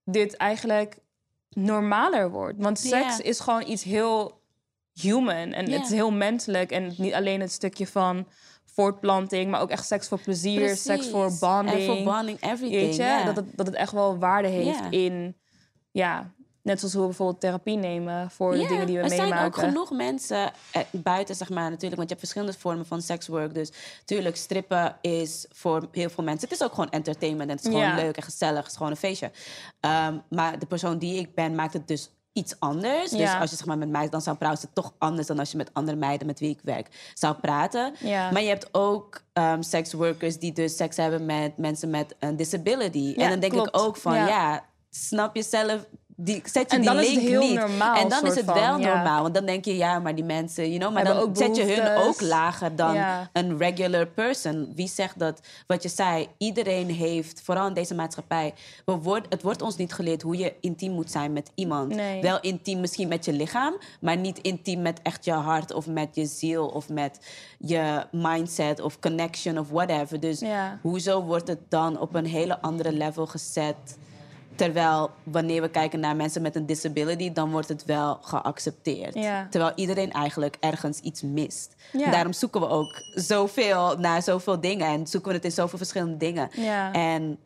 dit 0.06 0.38
eigenlijk 0.38 0.98
normaler 1.50 2.30
wordt. 2.32 2.62
Want 2.62 2.80
seks 2.80 3.18
Ja. 3.18 3.24
is 3.24 3.40
gewoon 3.40 3.68
iets 3.68 3.84
heel 3.84 4.42
human 4.94 5.52
en 5.54 5.66
Ja. 5.66 5.72
het 5.78 5.84
is 5.86 5.92
heel 5.92 6.12
menselijk. 6.12 6.72
En 6.72 6.94
niet 6.98 7.14
alleen 7.14 7.42
het 7.42 7.52
stukje 7.52 7.88
van 7.88 8.28
voortplanting, 8.74 9.52
maar 9.52 9.62
ook 9.62 9.70
echt 9.70 9.86
seks 9.86 10.08
voor 10.08 10.20
plezier, 10.20 10.76
seks 10.76 11.10
voor 11.10 11.32
bonding. 11.40 11.78
En 11.78 11.86
voor 11.86 12.04
bonding, 12.14 12.42
everything. 12.42 13.26
Dat, 13.26 13.36
het, 13.36 13.58
dat 13.58 13.66
het 13.66 13.76
echt 13.76 13.92
wel 13.92 14.18
waarde 14.18 14.48
heeft 14.48 14.82
in, 14.90 15.36
ja, 15.92 16.34
net 16.64 16.80
zoals 16.80 16.94
hoe 16.94 17.02
we 17.02 17.08
bijvoorbeeld 17.08 17.40
therapie 17.40 17.78
nemen 17.78 18.32
voor 18.32 18.52
de 18.52 18.68
dingen 18.68 18.86
die 18.86 18.96
we 18.96 19.02
er 19.02 19.10
meemaken. 19.10 19.34
zijn 19.34 19.46
ook 19.46 19.58
genoeg 19.58 19.92
mensen 19.92 20.52
eh, 20.72 20.82
buiten, 20.92 21.36
zeg 21.36 21.50
maar, 21.50 21.70
natuurlijk. 21.70 21.96
Want 21.96 22.10
je 22.10 22.16
hebt 22.16 22.20
verschillende 22.20 22.60
vormen 22.60 22.86
van 22.86 23.02
sekswork. 23.02 23.54
Dus 23.54 23.72
tuurlijk, 24.06 24.36
strippen 24.36 24.98
is 25.02 25.46
voor 25.52 25.88
heel 25.92 26.10
veel 26.10 26.24
mensen... 26.24 26.50
Het 26.50 26.60
is 26.60 26.66
ook 26.66 26.74
gewoon 26.74 26.90
entertainment 26.90 27.50
en 27.50 27.56
het 27.56 27.66
is 27.66 27.72
gewoon 27.72 27.96
leuk 27.96 28.18
en 28.18 28.24
gezellig. 28.24 28.62
Het 28.62 28.72
is 28.72 28.78
gewoon 28.78 28.92
een 28.92 28.98
feestje. 28.98 29.32
Ehm, 29.80 30.18
maar 30.30 30.60
de 30.60 30.66
persoon 30.66 30.98
die 30.98 31.20
ik 31.20 31.36
ben, 31.36 31.56
maakt 31.56 31.74
het 31.74 31.88
dus 31.88 32.10
iets 32.34 32.60
anders. 32.60 33.12
Dus 33.12 33.34
als 33.34 33.50
je 33.50 33.56
zeg 33.56 33.66
maar, 33.66 33.78
met 33.78 33.90
mij 33.90 34.10
dan 34.10 34.22
zou 34.22 34.38
praten, 34.38 34.58
is 34.58 34.64
het 34.64 34.76
toch 34.76 34.94
anders... 34.98 35.28
dan 35.28 35.40
als 35.40 35.52
je 35.52 35.58
met 35.58 35.70
andere 35.74 35.98
meiden 35.98 36.28
met 36.28 36.40
wie 36.40 36.50
ik 36.50 36.60
werk 36.64 37.12
zou 37.14 37.36
praten. 37.36 37.94
Ja. 38.00 38.32
Maar 38.32 38.42
je 38.42 38.48
hebt 38.48 38.70
ook 38.72 39.22
um, 39.34 39.64
seksworkers 39.64 40.40
die 40.40 40.54
dus 40.54 40.76
seks 40.76 40.98
hebben 40.98 41.26
met 41.26 41.58
mensen 41.58 41.90
met 41.90 42.16
een 42.20 42.36
disability. 42.36 43.14
Ja, 43.16 43.24
en 43.24 43.30
dan 43.30 43.40
denk 43.40 43.52
klopt. 43.52 43.68
ik 43.68 43.82
ook 43.82 43.98
van, 43.98 44.14
Ja. 44.14 44.28
ja, 44.28 44.66
snap 44.90 45.36
je 45.36 45.44
zelf... 45.44 45.86
Die, 46.16 46.42
zet 46.46 46.70
je 46.72 46.76
En 46.78 46.82
die 46.82 46.90
dan 46.90 47.00
is 47.00 47.06
het 47.06 47.16
link 47.16 47.28
heel 47.28 47.42
niet. 47.42 47.60
normaal, 47.60 47.96
En 47.96 48.10
dan 48.10 48.26
is 48.26 48.36
het 48.36 48.46
van, 48.46 48.54
wel 48.54 48.80
ja. 48.80 48.96
normaal. 48.96 49.22
Want 49.22 49.34
dan 49.34 49.46
denk 49.46 49.66
je, 49.66 49.78
ja, 49.78 50.00
maar 50.00 50.16
die 50.16 50.24
mensen, 50.24 50.68
you 50.68 50.80
know, 50.80 50.94
maar 50.94 51.06
Hebben 51.06 51.34
dan 51.34 51.36
zet 51.36 51.56
je 51.56 51.64
hun 51.74 51.98
ook 51.98 52.22
lager 52.22 52.76
dan 52.76 52.94
Ja. 52.94 53.30
een 53.34 53.58
regular 53.58 54.08
person. 54.08 54.72
Wie 54.76 54.88
zegt 54.88 55.20
dat, 55.20 55.40
wat 55.68 55.84
je 55.84 55.90
zei, 55.90 56.28
iedereen 56.38 56.90
heeft, 56.90 57.42
vooral 57.44 57.68
in 57.68 57.74
deze 57.74 57.96
maatschappij, 57.96 58.54
we 58.86 58.92
word, 58.94 59.26
het 59.30 59.42
wordt 59.42 59.62
ons 59.62 59.76
niet 59.76 59.94
geleerd 59.94 60.22
hoe 60.22 60.38
je 60.38 60.54
intiem 60.62 60.92
moet 60.92 61.12
zijn 61.12 61.34
met 61.34 61.52
iemand. 61.56 61.96
Nee. 61.96 62.22
Wel 62.22 62.40
intiem 62.42 62.80
misschien 62.80 63.08
met 63.08 63.26
je 63.26 63.34
lichaam, 63.34 63.74
maar 64.02 64.18
niet 64.18 64.38
intiem 64.40 64.82
met 64.82 65.00
echt 65.04 65.26
je 65.26 65.32
hart 65.32 65.74
of 65.74 65.88
met 65.88 66.16
je 66.16 66.26
ziel 66.26 66.66
of 66.68 66.90
met 66.90 67.20
je 67.58 68.06
mindset 68.12 68.82
of 68.82 69.00
connection 69.00 69.58
of 69.60 69.70
whatever. 69.70 70.20
Dus 70.20 70.40
Ja. 70.40 70.80
hoezo 70.82 71.22
wordt 71.24 71.48
het 71.48 71.60
dan 71.70 72.00
op 72.00 72.16
een 72.16 72.26
hele 72.26 72.62
andere 72.62 72.92
level 72.92 73.26
gezet? 73.28 73.98
Terwijl 74.56 75.10
wanneer 75.24 75.62
we 75.62 75.70
kijken 75.70 76.00
naar 76.00 76.16
mensen 76.16 76.42
met 76.42 76.56
een 76.56 76.66
disability, 76.66 77.32
dan 77.32 77.52
wordt 77.52 77.68
het 77.68 77.86
wel 77.86 78.18
geaccepteerd. 78.22 79.14
Ja. 79.14 79.48
Terwijl 79.50 79.72
iedereen 79.76 80.12
eigenlijk 80.12 80.58
ergens 80.60 81.00
iets 81.00 81.22
mist. 81.22 81.76
Ja. 81.92 82.12
Daarom 82.12 82.34
zoeken 82.34 82.62
we 82.62 82.68
ook 82.68 83.02
zoveel 83.14 83.98
naar 83.98 84.22
zoveel 84.24 84.62
dingen 84.62 84.88
en 84.88 85.08
zoeken 85.08 85.30
we 85.30 85.36
het 85.36 85.46
in 85.46 85.52
zoveel 85.52 85.78
verschillende 85.78 86.18
dingen. 86.18 86.50
Ja. 86.56 86.92
En 86.94 87.38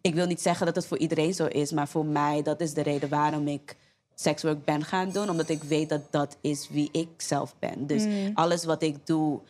ik 0.00 0.14
wil 0.14 0.26
niet 0.26 0.40
zeggen 0.42 0.66
dat 0.66 0.74
het 0.74 0.86
voor 0.86 0.98
iedereen 0.98 1.34
zo 1.34 1.46
is, 1.46 1.72
maar 1.72 1.88
voor 1.88 2.06
mij, 2.06 2.42
dat 2.42 2.60
is 2.60 2.74
de 2.74 2.82
reden 2.82 3.08
waarom 3.08 3.48
ik 3.48 3.76
sekswork 4.14 4.64
ben 4.64 4.84
gaan 4.84 5.10
doen. 5.10 5.30
Omdat 5.30 5.48
ik 5.48 5.62
weet 5.62 5.88
dat 5.88 6.00
dat 6.10 6.36
is 6.40 6.68
wie 6.70 6.88
ik 6.92 7.08
zelf 7.16 7.54
ben. 7.58 7.86
Dus 7.86 8.04
Mm. 8.04 8.30
alles 8.34 8.64
wat 8.64 8.82
ik 8.82 9.06
doe, 9.06 9.40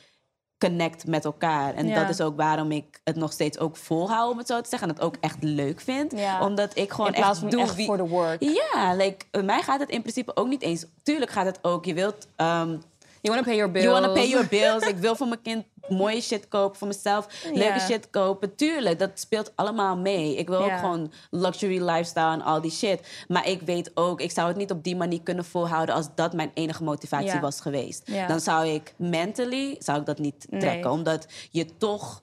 connect 0.58 1.06
met 1.06 1.24
elkaar. 1.24 1.74
En 1.74 1.86
Ja. 1.86 2.00
dat 2.00 2.08
is 2.08 2.20
ook 2.20 2.36
waarom 2.36 2.70
ik 2.72 3.00
het 3.04 3.16
nog 3.16 3.32
steeds 3.32 3.58
ook 3.58 3.76
volhoud, 3.76 4.30
om 4.30 4.38
het 4.38 4.46
zo 4.46 4.60
te 4.60 4.68
zeggen. 4.68 4.88
En 4.88 4.94
het 4.94 5.04
ook 5.04 5.16
echt 5.20 5.42
leuk 5.42 5.80
vind. 5.80 6.12
Ja. 6.16 6.46
Omdat 6.46 6.76
ik 6.76 6.92
gewoon 6.92 7.12
echt 7.12 7.50
doe 7.50 7.60
echt 7.60 7.84
voor 7.84 7.96
de 7.96 8.08
work. 8.08 8.42
Ja, 8.42 8.94
like, 8.94 9.24
bij 9.30 9.42
mij 9.42 9.62
gaat 9.62 9.80
het 9.80 9.88
in 9.90 10.00
principe 10.00 10.36
ook 10.36 10.48
niet 10.48 10.62
eens... 10.62 10.84
Tuurlijk 11.02 11.30
gaat 11.30 11.46
het 11.46 11.58
ook, 11.62 11.84
je 11.84 11.94
wilt... 11.94 12.26
ehm, 12.36 12.76
You 13.24 13.34
want 13.34 13.46
to 13.46 13.50
pay 13.50 13.56
your 13.56 13.70
bills. 13.72 13.84
You 13.84 14.00
want 14.00 14.04
to 14.04 14.20
pay 14.20 14.28
your 14.28 14.46
bills. 14.48 14.86
ik 14.86 14.96
wil 14.96 15.16
voor 15.16 15.28
mijn 15.28 15.42
kind 15.42 15.64
mooie 15.88 16.20
shit 16.20 16.48
kopen. 16.48 16.78
Voor 16.78 16.88
mezelf 16.88 17.26
leuke 17.52 17.80
shit 17.80 18.10
kopen. 18.10 18.54
Tuurlijk, 18.54 18.98
dat 18.98 19.10
speelt 19.14 19.52
allemaal 19.54 19.96
mee. 19.96 20.36
Ik 20.36 20.48
wil 20.48 20.64
ook 20.64 20.78
gewoon 20.78 21.12
luxury 21.30 21.82
lifestyle 21.82 22.32
en 22.32 22.42
al 22.42 22.60
die 22.60 22.70
shit. 22.70 23.24
Maar 23.28 23.48
ik 23.48 23.60
weet 23.60 23.90
ook, 23.94 24.20
ik 24.20 24.30
zou 24.30 24.48
het 24.48 24.56
niet 24.56 24.70
op 24.70 24.84
die 24.84 24.96
manier 24.96 25.22
kunnen 25.22 25.44
volhouden... 25.44 25.94
als 25.94 26.06
dat 26.14 26.32
mijn 26.32 26.50
enige 26.54 26.82
motivatie 26.82 27.40
was 27.40 27.60
geweest. 27.60 28.10
Dan 28.28 28.40
zou 28.40 28.66
ik 28.66 28.94
mentally 28.96 29.76
zou 29.78 30.00
ik 30.00 30.06
dat 30.06 30.18
niet 30.18 30.46
Nee. 30.50 30.60
trekken. 30.60 30.90
Omdat 30.90 31.26
je 31.50 31.76
toch 31.76 32.22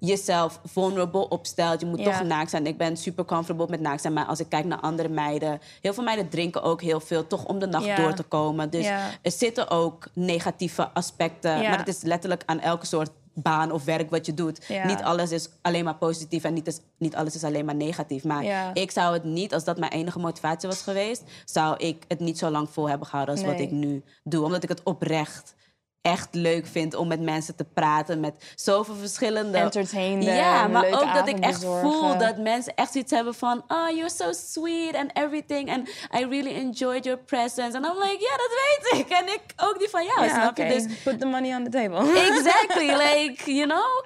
jezelf 0.00 0.60
vulnerable 0.64 1.28
opstelt. 1.28 1.80
Je 1.80 1.86
moet 1.86 2.04
toch 2.04 2.22
naakt 2.22 2.50
zijn. 2.50 2.66
Ik 2.66 2.76
ben 2.76 2.96
super 2.96 3.24
comfortable 3.24 3.66
met 3.68 3.80
naakt 3.80 4.00
zijn. 4.00 4.12
Maar 4.12 4.26
als 4.26 4.40
ik 4.40 4.48
kijk 4.48 4.64
naar 4.64 4.80
andere 4.80 5.08
meiden... 5.08 5.60
Heel 5.80 5.94
veel 5.94 6.04
meiden 6.04 6.28
drinken 6.28 6.62
ook 6.62 6.82
heel 6.82 7.00
veel. 7.00 7.26
Toch 7.26 7.44
om 7.44 7.58
de 7.58 7.66
nacht 7.66 7.96
door 7.96 8.14
te 8.14 8.22
komen. 8.22 8.70
Dus 8.70 8.86
er 9.22 9.30
zitten 9.30 9.70
ook 9.70 10.08
negatieve 10.12 10.88
aspecten. 10.88 11.60
Maar 11.60 11.78
het 11.78 11.88
is 11.88 12.02
letterlijk 12.02 12.42
aan 12.46 12.60
elke 12.60 12.86
soort 12.86 13.10
baan 13.34 13.72
of 13.72 13.84
werk 13.84 14.10
wat 14.10 14.26
je 14.26 14.34
doet. 14.34 14.68
Niet 14.84 15.02
alles 15.02 15.30
is 15.30 15.48
alleen 15.62 15.84
maar 15.84 15.96
positief 15.96 16.44
en 16.44 16.54
niet, 16.54 16.66
is, 16.66 16.78
niet 16.98 17.16
alles 17.16 17.34
is 17.34 17.44
alleen 17.44 17.64
maar 17.64 17.74
negatief. 17.74 18.24
Maar 18.24 18.70
ik 18.76 18.90
zou 18.90 19.12
het 19.12 19.24
niet, 19.24 19.54
als 19.54 19.64
dat 19.64 19.78
mijn 19.78 19.92
enige 19.92 20.18
motivatie 20.18 20.68
was 20.68 20.82
geweest... 20.82 21.22
zou 21.44 21.76
ik 21.76 22.04
het 22.08 22.20
niet 22.20 22.38
zo 22.38 22.50
lang 22.50 22.70
vol 22.70 22.88
hebben 22.88 23.06
gehouden 23.06 23.34
als 23.34 23.44
wat 23.44 23.60
ik 23.60 23.70
nu 23.70 24.02
doe. 24.24 24.44
Omdat 24.44 24.62
ik 24.62 24.68
het 24.68 24.82
oprecht 24.82 25.54
echt 26.02 26.34
leuk 26.34 26.66
vind 26.66 26.94
om 26.94 27.08
met 27.08 27.20
mensen 27.20 27.56
te 27.56 27.64
praten. 27.64 28.20
Met 28.20 28.52
zoveel 28.54 28.94
verschillende... 28.94 29.58
Entertainen, 29.58 30.34
Ja, 30.34 30.68
maar 30.68 30.86
ook 30.86 31.14
dat 31.14 31.28
ik 31.28 31.38
echt 31.38 31.64
voel 31.64 32.18
dat 32.18 32.38
mensen 32.38 32.74
echt 32.74 32.92
zoiets 32.92 33.10
hebben 33.12 33.34
van... 33.34 33.64
Oh, 33.68 33.88
you're 33.88 34.10
so 34.10 34.32
sweet 34.32 34.94
and 34.94 35.10
everything. 35.16 35.70
And 35.70 35.88
I 35.88 36.26
really 36.28 36.54
enjoyed 36.54 37.04
your 37.04 37.18
presence. 37.18 37.76
And 37.76 37.86
I'm 37.86 37.98
like, 37.98 38.18
ja, 38.20 38.36
dat 38.36 38.50
weet 38.60 39.00
ik. 39.00 39.08
En 39.08 39.26
ik 39.26 39.42
ook 39.56 39.78
die 39.78 39.88
van 39.88 40.04
jou, 40.04 40.24
Ja, 40.24 40.28
snap 40.28 40.56
je? 40.56 40.66
Dus 40.66 41.02
Put 41.02 41.20
the 41.20 41.26
money 41.26 41.56
on 41.56 41.64
the 41.64 41.70
table. 41.70 42.20
exactly, 42.30 42.86
like, 42.86 43.54
you 43.54 43.66
know? 43.66 44.04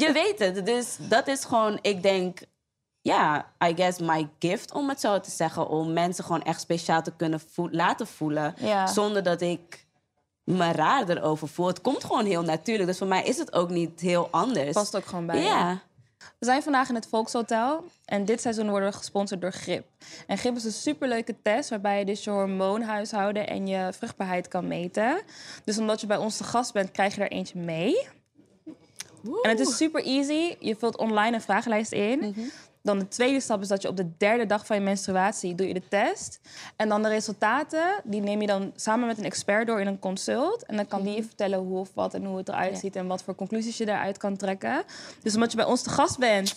Je 0.00 0.12
weet 0.12 0.38
het. 0.38 0.66
Dus 0.66 0.96
dat 1.00 1.26
is 1.26 1.44
gewoon, 1.44 1.78
ik 1.80 2.02
denk... 2.02 2.38
Ja, 3.00 3.52
I 3.64 3.74
guess 3.76 3.98
my 3.98 4.28
gift, 4.38 4.72
om 4.72 4.88
het 4.88 5.00
zo 5.00 5.20
te 5.20 5.30
zeggen. 5.30 5.68
Om 5.68 5.92
mensen 5.92 6.24
gewoon 6.24 6.42
echt 6.42 6.60
speciaal 6.60 7.02
te 7.02 7.12
kunnen 7.16 7.40
laten 7.70 8.06
voelen. 8.06 8.54
Zonder 8.84 9.22
dat 9.22 9.40
ik 9.40 9.83
me 10.44 10.72
raar 10.72 11.08
erover 11.08 11.48
voel. 11.48 11.66
Het 11.66 11.80
komt 11.80 12.04
gewoon 12.04 12.24
heel 12.24 12.42
natuurlijk. 12.42 12.88
Dus 12.88 12.98
voor 12.98 13.06
mij 13.06 13.24
is 13.24 13.38
het 13.38 13.52
ook 13.52 13.70
niet 13.70 14.00
heel 14.00 14.28
anders. 14.30 14.72
Past 14.72 14.96
ook 14.96 15.06
gewoon 15.06 15.26
bij 15.26 15.36
je. 15.36 15.42
Ja. 15.42 15.82
We 16.38 16.46
zijn 16.46 16.62
vandaag 16.62 16.88
in 16.88 16.94
het 16.94 17.06
Volkshotel 17.06 17.84
en 18.04 18.24
dit 18.24 18.40
seizoen 18.40 18.70
worden 18.70 18.90
we 18.90 18.96
gesponsord 18.96 19.40
door 19.40 19.52
GRIP. 19.52 19.84
En 20.26 20.38
GRIP 20.38 20.56
is 20.56 20.64
een 20.64 20.72
superleuke 20.72 21.34
test 21.42 21.70
waarbij 21.70 21.98
je 21.98 22.04
dus 22.04 22.24
je 22.24 22.30
hormoonhuishouden 22.30 23.48
en 23.48 23.66
je 23.66 23.92
vruchtbaarheid 23.92 24.48
kan 24.48 24.68
meten. 24.68 25.20
Dus 25.64 25.78
omdat 25.78 26.00
je 26.00 26.06
bij 26.06 26.16
ons 26.16 26.36
te 26.36 26.44
gast 26.44 26.72
bent, 26.72 26.90
krijg 26.90 27.14
je 27.14 27.20
er 27.20 27.30
eentje 27.30 27.58
mee. 27.58 28.08
En 29.42 29.50
het 29.50 29.60
is 29.60 29.76
super 29.76 30.04
easy. 30.04 30.56
Je 30.58 30.76
vult 30.76 30.96
online 30.96 31.34
een 31.34 31.42
vragenlijst 31.42 31.92
in. 31.92 32.50
Dan 32.84 32.98
de 32.98 33.08
tweede 33.08 33.40
stap 33.40 33.60
is 33.60 33.68
dat 33.68 33.82
je 33.82 33.88
op 33.88 33.96
de 33.96 34.16
derde 34.16 34.46
dag 34.46 34.66
van 34.66 34.76
je 34.76 34.82
menstruatie 34.82 35.54
doe 35.54 35.68
je 35.68 35.74
de 35.74 35.88
test. 35.88 36.40
En 36.76 36.88
dan 36.88 37.02
de 37.02 37.08
resultaten, 37.08 38.00
die 38.04 38.20
neem 38.20 38.40
je 38.40 38.46
dan 38.46 38.72
samen 38.76 39.06
met 39.06 39.18
een 39.18 39.24
expert 39.24 39.66
door 39.66 39.80
in 39.80 39.86
een 39.86 39.98
consult. 39.98 40.64
En 40.66 40.76
dan 40.76 40.86
kan 40.86 41.02
die 41.02 41.14
je 41.14 41.22
vertellen 41.22 41.58
hoe 41.58 41.78
of 41.78 41.90
wat 41.94 42.14
en 42.14 42.24
hoe 42.24 42.36
het 42.36 42.48
eruit 42.48 42.78
ziet 42.78 42.96
en 42.96 43.06
wat 43.06 43.22
voor 43.22 43.34
conclusies 43.34 43.76
je 43.76 43.84
daaruit 43.84 44.18
kan 44.18 44.36
trekken. 44.36 44.82
Dus 45.22 45.34
omdat 45.34 45.50
je 45.50 45.56
bij 45.56 45.66
ons 45.66 45.82
te 45.82 45.90
gast 45.90 46.18
bent, 46.18 46.54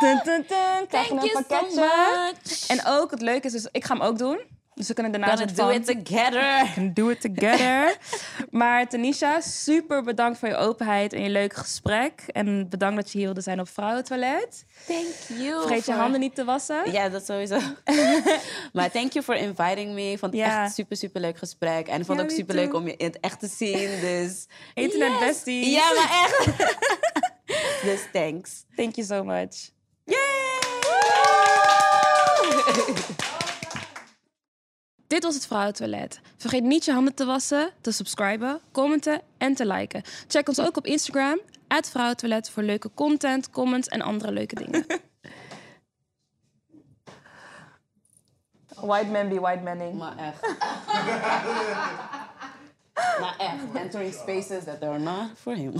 tun, 0.00 0.20
tun, 0.24 0.46
tun, 0.46 0.86
krijg 0.88 1.08
je 1.08 1.14
een 1.14 1.20
you 1.20 1.28
so 1.28 1.42
pakketje. 1.42 1.80
much. 1.80 2.66
En 2.68 2.86
ook, 2.86 3.10
het 3.10 3.20
leuke 3.20 3.46
is, 3.46 3.52
dus, 3.52 3.68
ik 3.72 3.84
ga 3.84 3.94
hem 3.94 4.02
ook 4.02 4.18
doen. 4.18 4.40
Dus 4.74 4.88
we 4.88 4.94
kunnen 4.94 5.12
daarna 5.12 5.26
Gonna 5.36 5.52
do 5.52 5.54
van- 5.54 5.72
it 5.72 5.86
together. 5.86 6.66
can 6.74 6.92
do 6.92 7.08
it 7.08 7.20
together. 7.20 7.96
maar 8.50 8.88
Tanisha, 8.88 9.40
super 9.40 10.02
bedankt 10.02 10.38
voor 10.38 10.48
je 10.48 10.56
openheid 10.56 11.12
en 11.12 11.22
je 11.22 11.28
leuke 11.28 11.56
gesprek. 11.56 12.22
En 12.26 12.68
bedankt 12.68 12.96
dat 12.96 13.10
je 13.12 13.16
hier 13.18 13.26
wilde 13.26 13.40
zijn 13.40 13.60
op 13.60 13.68
Vrouwentoilet. 13.68 14.64
Thank 14.86 15.06
you. 15.40 15.60
Vergeet 15.60 15.86
je 15.86 15.92
handen 15.92 16.20
niet 16.20 16.34
te 16.34 16.44
wassen. 16.44 16.92
Ja, 16.92 17.08
dat 17.08 17.24
sowieso. 17.26 17.58
maar 18.72 18.90
thank 18.90 19.12
you 19.12 19.24
for 19.24 19.34
inviting 19.34 19.92
me. 19.94 20.10
Ik 20.10 20.18
vond 20.18 20.32
het 20.32 20.42
echt 20.42 20.74
super, 20.74 20.96
super 20.96 21.20
leuk 21.20 21.38
gesprek. 21.38 21.86
En 21.88 22.00
ik 22.00 22.06
vond 22.06 22.18
Ja, 22.18 22.24
het 22.24 22.32
ook 22.32 22.38
super 22.38 22.54
leuk 22.54 22.74
om 22.74 22.86
je 22.86 22.96
in 22.96 23.06
het 23.06 23.20
echt 23.20 23.40
te 23.40 23.48
zien. 23.56 24.00
Dus. 24.00 24.46
Internet 24.74 25.10
Yes. 25.10 25.18
besties. 25.28 25.72
Ja, 25.72 25.92
maar 25.94 26.24
echt. 26.24 26.46
dus 27.82 28.00
thanks. 28.12 28.64
Thank 28.76 28.94
you 28.94 29.06
so 29.06 29.24
much. 29.24 29.72
Dit 35.14 35.22
was 35.22 35.34
het 35.34 35.46
Vrouwentoilet. 35.46 36.20
Vergeet 36.36 36.62
niet 36.62 36.84
je 36.84 36.92
handen 36.92 37.14
te 37.14 37.24
wassen, 37.24 37.70
te 37.80 37.92
subscriben, 37.92 38.60
commenten 38.72 39.20
en 39.38 39.54
te 39.54 39.66
liken. 39.66 40.02
Check 40.28 40.48
ons 40.48 40.60
ook 40.60 40.76
op 40.76 40.86
Instagram, 40.86 41.40
Vrouwentoilet, 41.68 42.50
voor 42.50 42.62
leuke 42.62 42.90
content, 42.94 43.50
comments 43.50 43.88
en 43.88 44.02
andere 44.02 44.32
leuke 44.32 44.54
dingen. 44.54 44.86
White 48.90 49.10
man 49.10 49.28
be 49.28 49.40
white 49.40 49.62
manning. 49.62 49.98
Maar 49.98 50.16
echt. 50.16 50.40
maar 53.20 53.34
echt. 53.38 53.62
Entering 53.74 54.14
spaces 54.14 54.64
that 54.64 54.82
are 54.82 54.98
not 54.98 55.30
for 55.34 55.54
him. 55.54 55.72